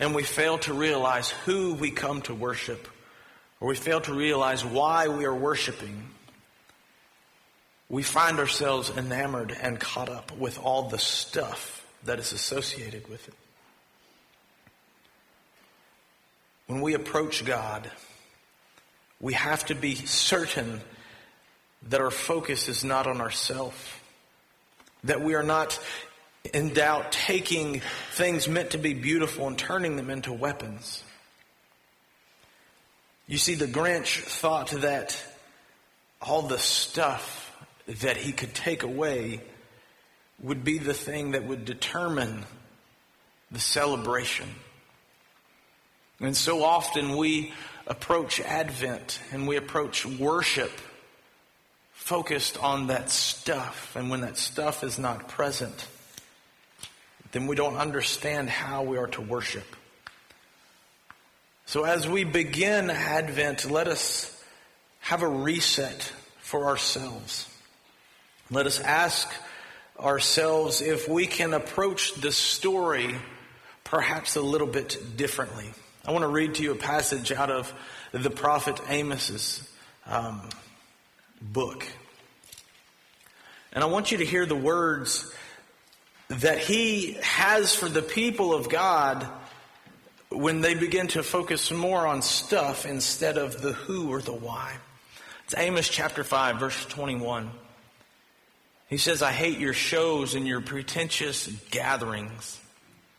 and 0.00 0.14
we 0.14 0.22
fail 0.22 0.59
to 0.59 0.72
realize 0.72 1.30
who 1.30 1.74
we 1.74 1.90
come 1.90 2.22
to 2.22 2.35
worship, 2.35 2.88
or 3.61 3.68
we 3.68 3.76
fail 3.76 4.00
to 4.00 4.14
realize 4.14 4.64
why 4.64 5.09
we 5.09 5.26
are 5.26 5.35
worshiping, 5.35 6.09
we 7.88 8.02
find 8.02 8.38
ourselves 8.38 8.90
enamored 8.96 9.57
and 9.61 9.78
caught 9.78 10.09
up 10.09 10.37
with 10.37 10.59
all 10.59 10.88
the 10.88 10.98
stuff 10.98 11.84
that 12.05 12.19
is 12.19 12.33
associated 12.33 13.09
with 13.09 13.27
it. 13.29 13.35
When 16.67 16.81
we 16.81 16.95
approach 16.95 17.45
God, 17.45 17.90
we 19.21 19.35
have 19.35 19.67
to 19.67 19.75
be 19.75 19.95
certain 19.95 20.81
that 21.88 22.01
our 22.01 22.11
focus 22.11 22.69
is 22.69 22.85
not 22.85 23.07
on 23.07 23.21
ourselves, 23.21 23.77
that 25.05 25.21
we 25.21 25.35
are 25.35 25.43
not 25.43 25.79
in 26.53 26.73
doubt 26.75 27.12
taking 27.12 27.81
things 28.12 28.49
meant 28.49 28.71
to 28.71 28.79
be 28.79 28.95
beautiful 28.95 29.47
and 29.47 29.59
turning 29.59 29.97
them 29.97 30.11
into 30.11 30.33
weapons. 30.33 31.03
You 33.27 33.38
see, 33.38 33.55
the 33.55 33.67
Grinch 33.67 34.21
thought 34.21 34.71
that 34.71 35.23
all 36.21 36.43
the 36.43 36.59
stuff 36.59 37.51
that 37.87 38.17
he 38.17 38.33
could 38.33 38.55
take 38.55 38.83
away 38.83 39.40
would 40.42 40.64
be 40.64 40.79
the 40.79 40.94
thing 40.94 41.33
that 41.33 41.44
would 41.44 41.64
determine 41.64 42.44
the 43.51 43.61
celebration. 43.61 44.49
And 46.20 46.37
so 46.37 46.64
often 46.64 47.16
we 47.16 47.53
approach 47.87 48.40
Advent 48.40 49.20
and 49.33 49.47
we 49.47 49.57
approach 49.57 50.07
worship 50.07 50.73
focused 51.92 52.62
on 52.62 52.88
that 52.88 53.11
stuff. 53.11 53.97
And 53.97 54.11
when 54.11 54.20
that 54.23 54.37
stuff 54.37 54.85
is 54.85 54.99
not 54.99 55.29
present, 55.29 55.87
then 57.33 57.47
we 57.47 57.57
don't 57.57 57.77
understand 57.77 58.51
how 58.51 58.83
we 58.83 58.99
are 58.99 59.07
to 59.09 59.20
worship. 59.20 59.64
So 61.66 61.85
as 61.85 62.07
we 62.07 62.25
begin 62.25 62.90
Advent, 62.90 63.70
let 63.70 63.88
us 63.88 64.31
have 65.01 65.23
a 65.23 65.29
reset 65.29 66.12
for 66.40 66.66
ourselves. 66.66 67.49
Let 68.51 68.66
us 68.66 68.79
ask 68.81 69.29
ourselves 69.98 70.80
if 70.80 71.09
we 71.09 71.26
can 71.26 71.54
approach 71.54 72.14
the 72.14 72.33
story 72.33 73.14
perhaps 73.85 74.37
a 74.37 74.42
little 74.42 74.66
bit 74.66 75.16
differently. 75.16 75.70
I 76.04 76.12
want 76.12 76.22
to 76.22 76.28
read 76.28 76.57
to 76.57 76.62
you 76.62 76.72
a 76.72 76.76
passage 76.76 77.33
out 77.33 77.50
of 77.50 77.72
the 78.12 78.30
prophet 78.30 78.80
Amos's 78.90 79.68
um, 80.07 80.48
book. 81.40 81.87
And 83.72 83.83
I 83.83 83.87
want 83.87 84.12
you 84.12 84.18
to 84.18 84.24
hear 84.24 84.46
the 84.46 84.57
words 84.57 85.33
that 86.28 86.59
he 86.59 87.18
has 87.22 87.74
for 87.74 87.88
the 87.88 88.02
people 88.02 88.54
of 88.54 88.68
God 88.68 89.26
when 90.30 90.61
they 90.61 90.74
begin 90.74 91.09
to 91.09 91.22
focus 91.22 91.70
more 91.70 92.07
on 92.07 92.22
stuff 92.22 92.87
instead 92.87 93.38
of 93.38 93.61
the 93.61 93.72
who 93.72 94.11
or 94.11 94.20
the 94.20 94.33
why. 94.33 94.76
It's 95.44 95.54
Amos 95.57 95.88
chapter 95.88 96.24
5, 96.24 96.59
verse 96.59 96.87
21. 96.87 97.50
He 98.88 98.99
says, 98.99 99.23
I 99.23 99.33
hate 99.33 99.59
your 99.59 99.73
shows 99.73 100.35
and 100.35 100.47
your 100.47 100.61
pretentious 100.61 101.49
gatherings 101.70 102.61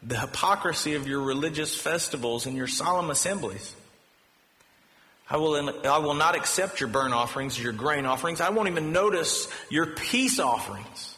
the 0.06 0.20
hypocrisy 0.20 0.94
of 0.94 1.08
your 1.08 1.22
religious 1.22 1.76
festivals 1.76 2.46
and 2.46 2.56
your 2.56 2.68
solemn 2.68 3.10
assemblies. 3.10 3.76
I 5.28 5.38
will, 5.38 5.88
I 5.88 5.98
will 5.98 6.14
not 6.14 6.36
accept 6.36 6.80
your 6.80 6.90
burnt 6.90 7.14
offerings, 7.14 7.62
your 7.62 7.74
grain 7.74 8.06
offerings. 8.06 8.40
I 8.40 8.52
won't 8.52 8.70
even 8.70 8.92
notice 8.92 9.48
your 9.70 9.88
peace 9.88 10.40
offerings. 10.40 11.18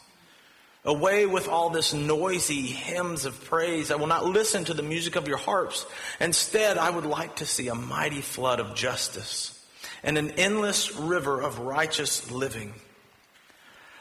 Away 0.84 1.26
with 1.26 1.48
all 1.48 1.68
this 1.68 1.92
noisy 1.92 2.62
hymns 2.62 3.26
of 3.26 3.44
praise. 3.44 3.90
I 3.90 3.96
will 3.96 4.06
not 4.06 4.24
listen 4.24 4.64
to 4.64 4.74
the 4.74 4.82
music 4.82 5.16
of 5.16 5.28
your 5.28 5.36
harps. 5.36 5.84
Instead, 6.18 6.78
I 6.78 6.88
would 6.88 7.04
like 7.04 7.36
to 7.36 7.46
see 7.46 7.68
a 7.68 7.74
mighty 7.74 8.22
flood 8.22 8.60
of 8.60 8.74
justice 8.74 9.54
and 10.02 10.16
an 10.16 10.30
endless 10.32 10.96
river 10.96 11.42
of 11.42 11.58
righteous 11.58 12.30
living. 12.30 12.72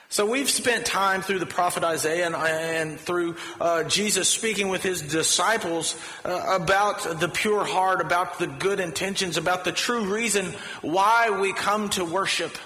So 0.09 0.25
we've 0.25 0.49
spent 0.49 0.85
time 0.85 1.21
through 1.21 1.39
the 1.39 1.45
prophet 1.45 1.83
Isaiah 1.83 2.27
and, 2.27 2.35
and 2.35 2.99
through 2.99 3.35
uh, 3.59 3.83
Jesus 3.83 4.29
speaking 4.29 4.69
with 4.69 4.81
his 4.81 5.01
disciples 5.01 5.97
uh, 6.23 6.57
about 6.61 7.19
the 7.19 7.27
pure 7.27 7.65
heart, 7.65 7.99
about 7.99 8.39
the 8.39 8.47
good 8.47 8.79
intentions, 8.79 9.35
about 9.35 9.65
the 9.65 9.73
true 9.73 10.05
reason 10.05 10.45
why 10.81 11.41
we 11.41 11.51
come 11.51 11.89
to 11.89 12.05
worship. 12.05 12.57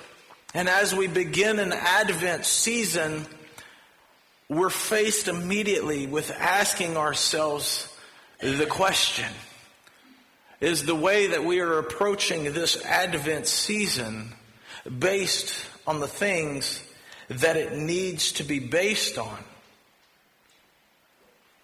And 0.54 0.70
as 0.70 0.94
we 0.94 1.08
begin 1.08 1.58
an 1.58 1.74
Advent 1.74 2.46
season, 2.46 3.26
we're 4.48 4.70
faced 4.70 5.28
immediately 5.28 6.06
with 6.06 6.30
asking 6.30 6.96
ourselves 6.96 7.88
the 8.40 8.68
question 8.68 9.30
Is 10.60 10.86
the 10.86 10.94
way 10.94 11.28
that 11.28 11.44
we 11.44 11.60
are 11.60 11.80
approaching 11.80 12.44
this 12.54 12.86
Advent 12.86 13.48
season 13.48 14.34
based 15.00 15.56
on 15.88 16.00
the 16.00 16.08
things 16.08 16.84
that 17.32 17.56
it 17.56 17.74
needs 17.74 18.34
to 18.34 18.44
be 18.44 18.60
based 18.60 19.18
on. 19.18 19.38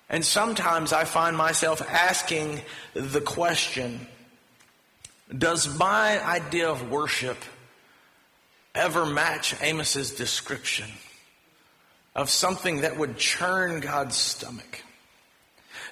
And 0.10 0.24
sometimes 0.24 0.94
I 0.94 1.04
find 1.04 1.36
myself 1.36 1.82
asking 1.90 2.62
the 2.94 3.20
question 3.20 4.08
Does 5.38 5.78
my 5.78 6.26
idea 6.26 6.70
of 6.70 6.90
worship 6.90 7.38
ever 8.74 9.06
match 9.06 9.62
Amos's 9.62 10.12
description 10.12 10.90
of 12.16 12.30
something 12.30 12.82
that 12.82 12.98
would 12.98 13.18
churn 13.18 13.82
God's 13.82 14.16
stomach? 14.16 14.84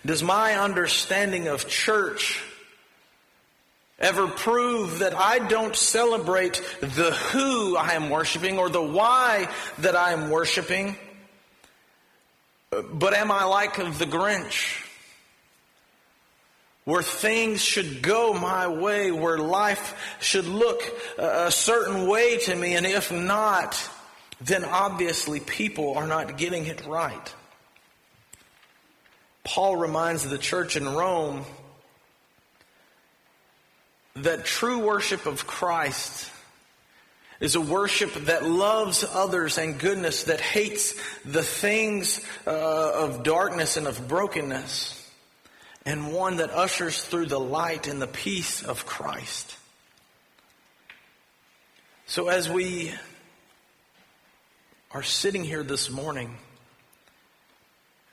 Does 0.06 0.24
my 0.24 0.54
understanding 0.54 1.48
of 1.50 1.68
church 1.68 2.42
ever 4.00 4.28
prove 4.28 5.00
that 5.00 5.16
I 5.16 5.40
don't 5.40 5.76
celebrate 5.76 6.62
the 6.82 7.12
who 7.12 7.78
I 7.78 7.94
am 7.94 8.10
worshiping 8.10 8.58
or 8.58 8.70
the 8.70 8.82
why 8.82 9.50
that 9.80 9.96
I 9.96 10.12
am 10.12 10.30
worshiping, 10.30 10.98
but 12.70 13.14
am 13.14 13.32
I 13.32 13.46
like 13.46 13.76
the 13.76 14.06
Grinch? 14.06 14.82
Where 16.84 17.02
things 17.02 17.64
should 17.64 18.04
go 18.04 18.34
my 18.34 18.68
way, 18.68 19.12
where 19.12 19.40
life 19.40 20.18
should 20.20 20.46
look 20.46 20.84
a 21.18 21.50
certain 21.52 22.08
way 22.08 22.38
to 22.40 22.56
me, 22.56 22.76
and 22.76 22.86
if 22.86 23.12
not, 23.12 23.90
then 24.42 24.64
obviously 24.66 25.40
people 25.40 25.98
are 25.98 26.06
not 26.06 26.38
getting 26.38 26.68
it 26.68 26.86
right. 26.86 27.34
Paul 29.44 29.78
reminds 29.78 30.28
the 30.28 30.38
church 30.38 30.76
in 30.76 30.88
Rome 30.88 31.46
that 34.16 34.46
true 34.46 34.80
worship 34.80 35.26
of 35.26 35.46
Christ 35.46 36.32
is 37.40 37.56
a 37.56 37.62
worship 37.62 38.14
that 38.14 38.46
loves 38.46 39.04
others 39.04 39.58
and 39.58 39.78
goodness, 39.78 40.24
that 40.24 40.40
hates 40.40 40.96
the 41.26 41.44
things 41.44 42.26
uh, 42.48 42.92
of 42.94 43.24
darkness 43.24 43.76
and 43.76 43.88
of 43.88 44.08
brokenness, 44.08 44.94
and 45.86 46.14
one 46.14 46.38
that 46.38 46.50
ushers 46.50 47.02
through 47.04 47.26
the 47.26 47.40
light 47.40 47.88
and 47.88 48.02
the 48.02 48.08
peace 48.08 48.64
of 48.64 48.86
Christ. 48.86 49.58
So 52.08 52.30
as 52.30 52.50
we 52.50 52.94
are 54.92 55.04
sitting 55.04 55.44
here 55.44 55.64
this 55.64 55.90
morning, 55.90 56.38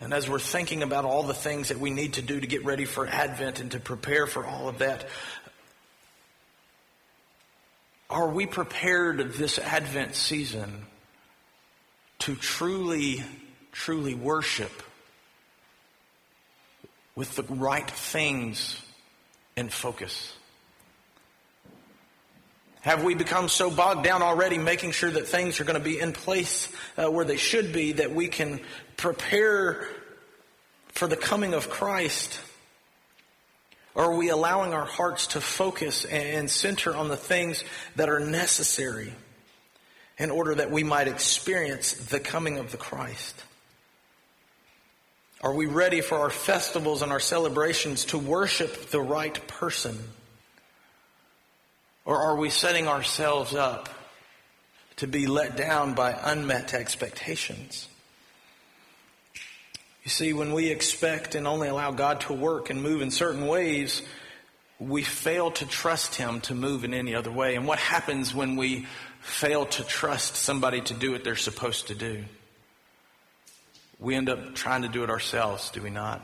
and 0.00 0.12
as 0.12 0.28
we're 0.28 0.40
thinking 0.40 0.82
about 0.82 1.04
all 1.04 1.22
the 1.22 1.32
things 1.32 1.68
that 1.68 1.78
we 1.78 1.90
need 1.90 2.14
to 2.14 2.22
do 2.22 2.40
to 2.40 2.46
get 2.48 2.64
ready 2.64 2.86
for 2.86 3.06
Advent 3.06 3.60
and 3.60 3.70
to 3.70 3.78
prepare 3.78 4.26
for 4.26 4.44
all 4.44 4.68
of 4.68 4.78
that, 4.78 5.06
are 8.12 8.28
we 8.28 8.46
prepared 8.46 9.32
this 9.32 9.58
Advent 9.58 10.14
season 10.14 10.84
to 12.20 12.36
truly, 12.36 13.24
truly 13.72 14.14
worship 14.14 14.70
with 17.16 17.34
the 17.34 17.42
right 17.42 17.90
things 17.90 18.80
in 19.56 19.70
focus? 19.70 20.34
Have 22.82 23.02
we 23.02 23.14
become 23.14 23.48
so 23.48 23.70
bogged 23.70 24.04
down 24.04 24.22
already 24.22 24.58
making 24.58 24.90
sure 24.90 25.10
that 25.10 25.26
things 25.28 25.60
are 25.60 25.64
going 25.64 25.78
to 25.78 25.84
be 25.84 25.98
in 25.98 26.12
place 26.12 26.68
uh, 26.98 27.10
where 27.10 27.24
they 27.24 27.36
should 27.36 27.72
be 27.72 27.92
that 27.92 28.12
we 28.12 28.28
can 28.28 28.60
prepare 28.96 29.86
for 30.88 31.06
the 31.06 31.16
coming 31.16 31.54
of 31.54 31.70
Christ? 31.70 32.40
Or 33.94 34.04
are 34.04 34.16
we 34.16 34.30
allowing 34.30 34.72
our 34.72 34.86
hearts 34.86 35.28
to 35.28 35.40
focus 35.40 36.04
and 36.04 36.50
center 36.50 36.94
on 36.96 37.08
the 37.08 37.16
things 37.16 37.62
that 37.96 38.08
are 38.08 38.20
necessary 38.20 39.12
in 40.18 40.30
order 40.30 40.54
that 40.54 40.70
we 40.70 40.82
might 40.82 41.08
experience 41.08 41.92
the 41.92 42.20
coming 42.20 42.58
of 42.58 42.70
the 42.70 42.78
Christ? 42.78 43.42
Are 45.42 45.52
we 45.52 45.66
ready 45.66 46.00
for 46.00 46.18
our 46.18 46.30
festivals 46.30 47.02
and 47.02 47.10
our 47.10 47.20
celebrations 47.20 48.06
to 48.06 48.18
worship 48.18 48.90
the 48.90 49.00
right 49.00 49.46
person? 49.46 49.98
Or 52.04 52.16
are 52.16 52.36
we 52.36 52.48
setting 52.48 52.88
ourselves 52.88 53.54
up 53.54 53.88
to 54.96 55.06
be 55.06 55.26
let 55.26 55.56
down 55.56 55.94
by 55.94 56.16
unmet 56.22 56.74
expectations? 56.74 57.88
You 60.02 60.10
see, 60.10 60.32
when 60.32 60.52
we 60.52 60.68
expect 60.68 61.34
and 61.34 61.46
only 61.46 61.68
allow 61.68 61.92
God 61.92 62.22
to 62.22 62.32
work 62.32 62.70
and 62.70 62.82
move 62.82 63.02
in 63.02 63.10
certain 63.10 63.46
ways, 63.46 64.02
we 64.80 65.02
fail 65.02 65.52
to 65.52 65.66
trust 65.66 66.16
Him 66.16 66.40
to 66.42 66.54
move 66.54 66.84
in 66.84 66.92
any 66.92 67.14
other 67.14 67.30
way. 67.30 67.54
And 67.54 67.66
what 67.66 67.78
happens 67.78 68.34
when 68.34 68.56
we 68.56 68.86
fail 69.20 69.64
to 69.64 69.84
trust 69.84 70.34
somebody 70.34 70.80
to 70.80 70.94
do 70.94 71.12
what 71.12 71.22
they're 71.22 71.36
supposed 71.36 71.86
to 71.88 71.94
do? 71.94 72.24
We 74.00 74.16
end 74.16 74.28
up 74.28 74.56
trying 74.56 74.82
to 74.82 74.88
do 74.88 75.04
it 75.04 75.10
ourselves, 75.10 75.70
do 75.70 75.80
we 75.80 75.90
not? 75.90 76.20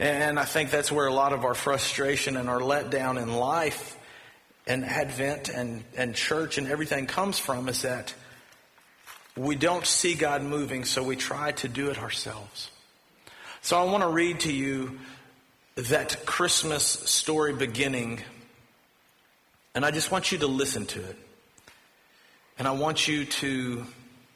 And 0.00 0.38
I 0.38 0.44
think 0.44 0.70
that's 0.70 0.90
where 0.90 1.06
a 1.06 1.12
lot 1.12 1.32
of 1.32 1.44
our 1.44 1.54
frustration 1.54 2.36
and 2.36 2.48
our 2.48 2.60
letdown 2.60 3.22
in 3.22 3.32
life 3.32 3.96
and 4.66 4.84
Advent 4.84 5.50
and, 5.50 5.84
and 5.96 6.14
church 6.14 6.58
and 6.58 6.66
everything 6.66 7.06
comes 7.06 7.38
from 7.38 7.68
is 7.68 7.82
that 7.82 8.12
we 9.36 9.56
don't 9.56 9.86
see 9.86 10.14
God 10.14 10.42
moving, 10.42 10.84
so 10.84 11.02
we 11.02 11.16
try 11.16 11.52
to 11.52 11.68
do 11.68 11.90
it 11.90 11.98
ourselves. 11.98 12.70
So 13.62 13.78
I 13.78 13.84
want 13.84 14.02
to 14.02 14.08
read 14.08 14.40
to 14.40 14.52
you 14.52 14.98
that 15.76 16.24
Christmas 16.26 16.84
story 16.84 17.52
beginning, 17.52 18.20
and 19.74 19.84
I 19.84 19.90
just 19.90 20.10
want 20.10 20.32
you 20.32 20.38
to 20.38 20.46
listen 20.46 20.86
to 20.86 21.00
it. 21.00 21.16
And 22.58 22.68
I 22.68 22.72
want 22.72 23.08
you 23.08 23.24
to 23.24 23.86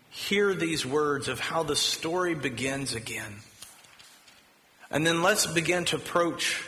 hear 0.08 0.54
these 0.54 0.86
words 0.86 1.28
of 1.28 1.40
how 1.40 1.62
the 1.62 1.76
story 1.76 2.34
begins 2.34 2.94
again. 2.94 3.34
And 4.90 5.06
then 5.06 5.22
let's 5.22 5.46
begin 5.46 5.84
to 5.86 5.96
approach 5.96 6.62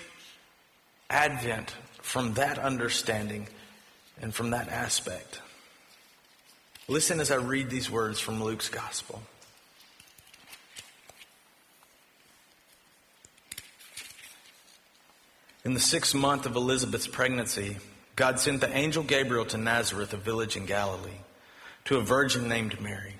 Advent 1.09 1.75
from 2.03 2.35
that 2.35 2.59
understanding 2.59 3.49
and 4.21 4.35
from 4.35 4.51
that 4.51 4.69
aspect. 4.69 5.41
Listen 6.89 7.19
as 7.19 7.33
I 7.33 7.37
read 7.37 7.69
these 7.69 7.91
words 7.91 8.21
from 8.21 8.43
Luke's 8.43 8.69
Gospel. 8.69 9.21
In 15.65 15.75
the 15.75 15.81
sixth 15.81 16.15
month 16.15 16.47
of 16.47 16.55
Elizabeth's 16.55 17.09
pregnancy, 17.09 17.79
God 18.15 18.39
sent 18.39 18.61
the 18.61 18.73
angel 18.73 19.03
Gabriel 19.03 19.45
to 19.47 19.57
Nazareth, 19.57 20.13
a 20.13 20.17
village 20.17 20.57
in 20.57 20.65
Galilee, 20.65 21.11
to 21.87 21.97
a 21.97 22.03
virgin 22.03 22.49
named 22.49 22.81
Mary. 22.81 23.17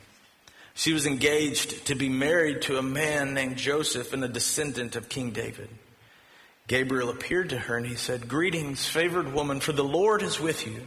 She 0.75 0.93
was 0.93 1.07
engaged 1.07 1.87
to 1.87 1.97
be 1.97 2.09
married 2.09 2.63
to 2.63 2.79
a 2.79 2.83
man 2.83 3.35
named 3.35 3.57
Joseph 3.57 4.13
and 4.13 4.23
a 4.23 4.29
descendant 4.29 4.95
of 4.95 5.09
King 5.09 5.33
David. 5.33 5.71
Gabriel 6.69 7.11
appeared 7.11 7.51
to 7.51 7.59
her 7.59 7.77
and 7.77 7.87
he 7.87 7.97
said, 7.97 8.29
Greetings, 8.29 8.87
favored 8.87 9.33
woman, 9.33 9.59
for 9.59 9.73
the 9.73 9.83
Lord 9.83 10.23
is 10.23 10.39
with 10.39 10.69
you. 10.69 10.87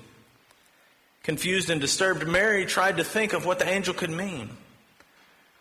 Confused 1.24 1.70
and 1.70 1.82
disturbed, 1.82 2.28
Mary 2.28 2.66
tried 2.66 2.98
to 2.98 3.04
think 3.04 3.34
of 3.34 3.46
what 3.46 3.60
the 3.60 3.68
angel 3.68 3.94
could 3.94 4.10
mean. 4.10 4.50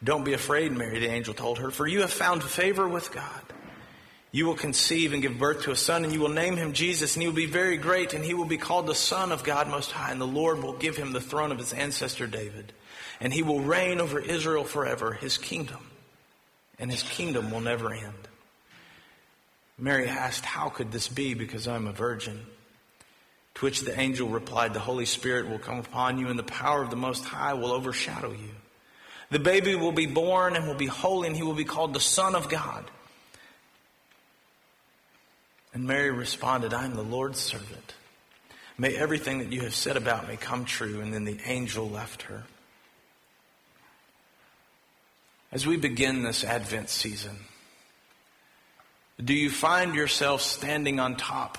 Don't 0.02 0.24
be 0.24 0.32
afraid, 0.32 0.72
Mary, 0.72 1.00
the 1.00 1.10
angel 1.10 1.34
told 1.34 1.58
her, 1.58 1.70
for 1.70 1.86
you 1.86 2.02
have 2.02 2.12
found 2.12 2.42
favor 2.42 2.86
with 2.86 3.12
God. 3.12 3.42
You 4.30 4.46
will 4.46 4.54
conceive 4.54 5.12
and 5.12 5.22
give 5.22 5.38
birth 5.38 5.62
to 5.62 5.70
a 5.70 5.76
son, 5.76 6.04
and 6.04 6.12
you 6.12 6.20
will 6.20 6.28
name 6.28 6.56
him 6.56 6.74
Jesus, 6.74 7.14
and 7.14 7.22
he 7.22 7.28
will 7.28 7.34
be 7.34 7.46
very 7.46 7.76
great, 7.76 8.14
and 8.14 8.24
he 8.24 8.34
will 8.34 8.44
be 8.44 8.58
called 8.58 8.86
the 8.86 8.94
Son 8.94 9.32
of 9.32 9.42
God 9.42 9.68
Most 9.68 9.90
High, 9.90 10.12
and 10.12 10.20
the 10.20 10.26
Lord 10.26 10.62
will 10.62 10.74
give 10.74 10.96
him 10.96 11.12
the 11.12 11.20
throne 11.20 11.50
of 11.50 11.58
his 11.58 11.72
ancestor 11.72 12.26
David, 12.26 12.72
and 13.20 13.32
he 13.32 13.42
will 13.42 13.60
reign 13.60 14.00
over 14.00 14.20
Israel 14.20 14.64
forever, 14.64 15.14
his 15.14 15.38
kingdom, 15.38 15.90
and 16.78 16.90
his 16.90 17.02
kingdom 17.02 17.50
will 17.50 17.62
never 17.62 17.92
end. 17.92 18.28
Mary 19.78 20.08
asked, 20.08 20.44
How 20.44 20.68
could 20.68 20.92
this 20.92 21.08
be 21.08 21.34
because 21.34 21.66
I'm 21.66 21.86
a 21.86 21.92
virgin? 21.92 22.44
To 23.58 23.64
which 23.64 23.80
the 23.80 23.98
angel 23.98 24.28
replied, 24.28 24.72
The 24.72 24.78
Holy 24.78 25.04
Spirit 25.04 25.48
will 25.48 25.58
come 25.58 25.80
upon 25.80 26.18
you, 26.18 26.28
and 26.28 26.38
the 26.38 26.44
power 26.44 26.80
of 26.80 26.90
the 26.90 26.96
Most 26.96 27.24
High 27.24 27.54
will 27.54 27.72
overshadow 27.72 28.30
you. 28.30 28.54
The 29.30 29.40
baby 29.40 29.74
will 29.74 29.90
be 29.90 30.06
born 30.06 30.54
and 30.54 30.68
will 30.68 30.76
be 30.76 30.86
holy, 30.86 31.26
and 31.26 31.36
he 31.36 31.42
will 31.42 31.54
be 31.54 31.64
called 31.64 31.92
the 31.92 31.98
Son 31.98 32.36
of 32.36 32.48
God. 32.48 32.88
And 35.74 35.88
Mary 35.88 36.12
responded, 36.12 36.72
I 36.72 36.84
am 36.84 36.94
the 36.94 37.02
Lord's 37.02 37.40
servant. 37.40 37.94
May 38.78 38.94
everything 38.94 39.40
that 39.40 39.52
you 39.52 39.62
have 39.62 39.74
said 39.74 39.96
about 39.96 40.28
me 40.28 40.36
come 40.36 40.64
true. 40.64 41.00
And 41.00 41.12
then 41.12 41.24
the 41.24 41.38
angel 41.44 41.90
left 41.90 42.22
her. 42.22 42.44
As 45.50 45.66
we 45.66 45.76
begin 45.76 46.22
this 46.22 46.44
Advent 46.44 46.90
season, 46.90 47.38
do 49.22 49.34
you 49.34 49.50
find 49.50 49.96
yourself 49.96 50.42
standing 50.42 51.00
on 51.00 51.16
top 51.16 51.58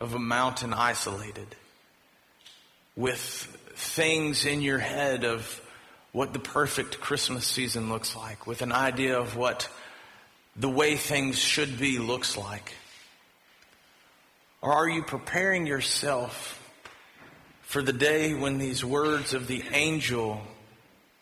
of 0.00 0.14
a 0.14 0.18
mountain 0.18 0.72
isolated 0.72 1.56
with 2.94 3.20
things 3.74 4.44
in 4.44 4.62
your 4.62 4.78
head 4.78 5.24
of 5.24 5.60
what 6.12 6.32
the 6.32 6.38
perfect 6.38 7.00
Christmas 7.00 7.46
season 7.46 7.88
looks 7.88 8.16
like, 8.16 8.46
with 8.46 8.62
an 8.62 8.72
idea 8.72 9.18
of 9.18 9.36
what 9.36 9.68
the 10.56 10.68
way 10.68 10.96
things 10.96 11.38
should 11.38 11.78
be 11.78 11.98
looks 11.98 12.36
like? 12.36 12.74
Or 14.60 14.72
are 14.72 14.88
you 14.88 15.02
preparing 15.02 15.66
yourself 15.66 16.54
for 17.62 17.82
the 17.82 17.92
day 17.92 18.34
when 18.34 18.58
these 18.58 18.84
words 18.84 19.34
of 19.34 19.46
the 19.46 19.62
angel 19.72 20.40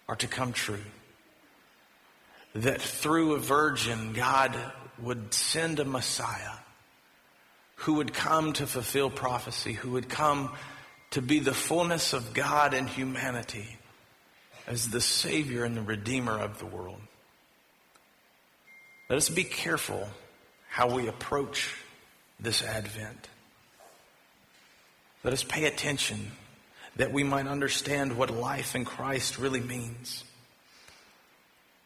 are 0.09 0.17
to 0.17 0.27
come 0.27 0.53
true? 0.53 0.85
That 2.55 2.81
through 2.81 3.35
a 3.35 3.39
virgin, 3.39 4.15
God 4.15 4.57
would 4.99 5.35
send 5.35 5.79
a 5.79 5.85
Messiah 5.85 6.57
who 7.77 7.95
would 7.95 8.12
come 8.12 8.53
to 8.55 8.67
fulfill 8.67 9.11
prophecy, 9.11 9.73
who 9.73 9.93
would 9.93 10.09
come 10.09 10.53
to 11.11 11.23
be 11.23 11.39
the 11.39 11.55
fullness 11.55 12.12
of 12.12 12.35
God 12.35 12.75
and 12.75 12.89
humanity 12.89 13.79
as 14.67 14.89
the 14.89 15.01
Savior 15.01 15.65
and 15.65 15.77
the 15.77 15.83
Redeemer 15.83 16.39
of 16.39 16.59
the 16.59 16.67
world. 16.67 17.01
Let 19.09 19.17
us 19.17 19.29
be 19.29 19.45
careful 19.45 20.09
how 20.69 20.95
we 20.95 21.07
approach 21.07 21.75
this 22.41 22.62
Advent. 22.62 23.29
Let 25.23 25.33
us 25.33 25.45
pay 25.45 25.65
attention 25.65 26.33
that 26.97 27.12
we 27.12 27.25
might 27.25 27.47
understand 27.47 28.17
what 28.17 28.31
life 28.31 28.75
in 28.75 28.85
Christ 28.85 29.39
really 29.39 29.61
means. 29.61 30.25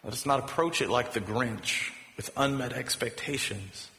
Let 0.03 0.13
us 0.13 0.25
not 0.25 0.41
approach 0.41 0.81
it 0.81 0.89
like 0.89 1.13
the 1.13 1.21
Grinch 1.21 1.91
with 2.17 2.31
unmet 2.37 2.73
expectations, 2.73 3.91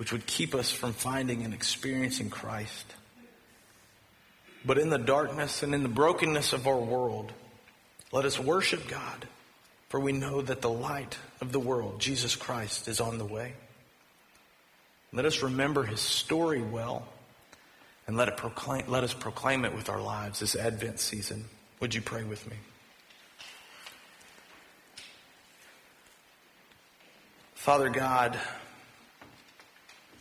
which 0.00 0.12
would 0.12 0.24
keep 0.24 0.54
us 0.54 0.70
from 0.70 0.94
finding 0.94 1.44
and 1.44 1.52
experiencing 1.52 2.30
Christ. 2.30 2.86
But 4.64 4.78
in 4.78 4.88
the 4.88 4.96
darkness 4.96 5.62
and 5.62 5.74
in 5.74 5.82
the 5.82 5.90
brokenness 5.90 6.54
of 6.54 6.66
our 6.66 6.80
world, 6.80 7.34
Let 8.12 8.24
us 8.24 8.38
worship 8.40 8.88
God, 8.88 9.28
for 9.88 10.00
we 10.00 10.12
know 10.12 10.42
that 10.42 10.62
the 10.62 10.70
light 10.70 11.16
of 11.40 11.52
the 11.52 11.60
world, 11.60 12.00
Jesus 12.00 12.34
Christ, 12.34 12.88
is 12.88 13.00
on 13.00 13.18
the 13.18 13.24
way. 13.24 13.54
Let 15.12 15.26
us 15.26 15.42
remember 15.42 15.84
his 15.84 16.00
story 16.00 16.62
well, 16.62 17.06
and 18.06 18.16
let, 18.16 18.28
it 18.28 18.36
proclaim, 18.36 18.84
let 18.88 19.04
us 19.04 19.14
proclaim 19.14 19.64
it 19.64 19.74
with 19.74 19.88
our 19.88 20.00
lives 20.00 20.40
this 20.40 20.56
Advent 20.56 20.98
season. 20.98 21.44
Would 21.80 21.94
you 21.94 22.02
pray 22.02 22.24
with 22.24 22.48
me? 22.50 22.56
Father 27.54 27.90
God, 27.90 28.38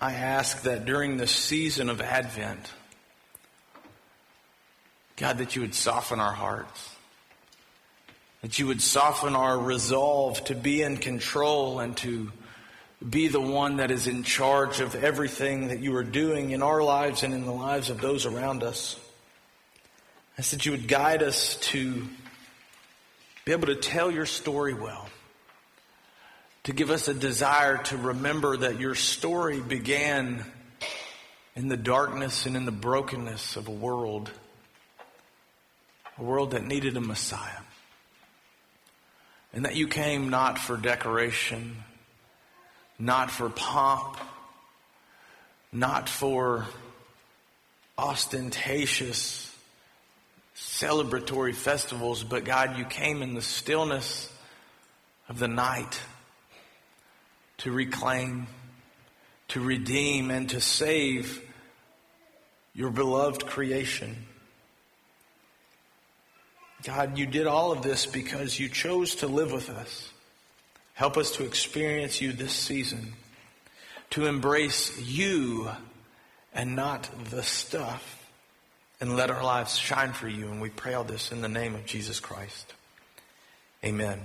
I 0.02 0.14
ask 0.14 0.62
that 0.64 0.86
during 0.86 1.18
this 1.18 1.32
season 1.32 1.90
of 1.90 2.02
Advent, 2.02 2.72
God, 5.18 5.40
that 5.40 5.56
you 5.56 5.62
would 5.62 5.76
soften 5.76 6.20
our 6.20 6.32
hearts 6.32 6.90
that 8.42 8.58
you 8.58 8.68
would 8.68 8.82
soften 8.82 9.36
our 9.36 9.58
resolve 9.58 10.44
to 10.46 10.56
be 10.56 10.82
in 10.82 10.98
control 10.98 11.80
and 11.80 11.96
to 11.98 12.32
be 13.08 13.28
the 13.28 13.42
one 13.42 13.78
that 13.78 13.92
is 13.92 14.08
in 14.08 14.24
charge 14.24 14.80
of 14.80 14.96
everything 14.96 15.70
that 15.70 15.80
you 15.80 15.96
are 15.96 16.04
doing 16.04 16.52
in 16.52 16.62
our 16.62 16.82
lives 16.82 17.24
and 17.24 17.34
in 17.34 17.46
the 17.46 17.52
lives 17.52 17.90
of 17.90 18.02
those 18.02 18.26
around 18.26 18.64
us. 18.64 18.98
I 20.38 20.42
said 20.42 20.66
you 20.66 20.72
would 20.72 20.88
guide 20.88 21.22
us 21.22 21.56
to 21.58 22.08
be 23.46 23.52
able 23.52 23.68
to 23.68 23.76
tell 23.76 24.10
your 24.10 24.26
story 24.26 24.74
well, 24.74 25.10
to 26.70 26.76
give 26.76 26.92
us 26.92 27.08
a 27.08 27.16
desire 27.16 27.80
to 27.80 27.98
remember 27.98 28.56
that 28.56 28.80
your 28.80 28.94
story 28.94 29.60
began 29.60 30.46
in 31.56 31.68
the 31.68 31.76
darkness 31.76 32.46
and 32.46 32.56
in 32.56 32.66
the 32.66 32.72
brokenness 32.72 33.56
of 33.56 33.68
a 33.68 33.72
world, 33.72 34.30
a 36.20 36.24
world 36.24 36.52
that 36.52 36.64
needed 36.64 36.96
a 36.96 37.02
Messiah 37.02 37.64
and 39.52 39.66
that 39.66 39.76
you 39.76 39.88
came 39.88 40.30
not 40.30 40.60
for 40.60 40.78
decoration, 40.78 41.76
not 43.00 43.32
for 43.32 43.50
pomp, 43.50 44.18
not 45.72 46.08
for 46.08 46.68
ostentatious 47.98 49.52
celebratory 50.56 51.56
festivals, 51.56 52.24
but 52.24 52.46
God, 52.46 52.78
you 52.78 52.86
came 52.86 53.24
in 53.24 53.34
the 53.34 53.42
stillness 53.42 54.32
of 55.28 55.40
the 55.40 55.48
night 55.48 56.00
to 57.60 57.72
reclaim, 57.72 58.48
to 59.50 59.62
redeem, 59.62 60.32
and 60.32 60.50
to 60.50 60.62
save 60.62 61.42
your 62.74 62.90
beloved 62.90 63.46
creation. 63.46 64.16
God, 66.84 67.18
you 67.18 67.26
did 67.26 67.48
all 67.48 67.72
of 67.72 67.82
this 67.82 68.06
because 68.06 68.60
you 68.60 68.70
chose 68.70 69.16
to 69.16 69.28
live 69.28 69.52
with 69.52 69.70
us. 69.70 70.10
Help 70.94 71.18
us 71.18 71.32
to 71.32 71.46
experience 71.46 72.22
you 72.22 72.32
this 72.32 72.54
season, 72.54 73.14
to 74.12 74.26
embrace 74.26 75.00
you 75.02 75.70
and 76.54 76.76
not 76.76 77.10
the 77.30 77.44
stuff, 77.44 78.30
and 79.02 79.16
let 79.16 79.30
our 79.30 79.44
lives 79.44 79.78
shine 79.78 80.14
for 80.14 80.28
you. 80.28 80.50
And 80.50 80.62
we 80.62 80.70
pray 80.70 80.94
all 80.94 81.04
this 81.04 81.32
in 81.32 81.42
the 81.42 81.50
name 81.50 81.76
of 81.76 81.86
Jesus 81.86 82.20
Christ. 82.20 82.74
Amen. 83.84 84.20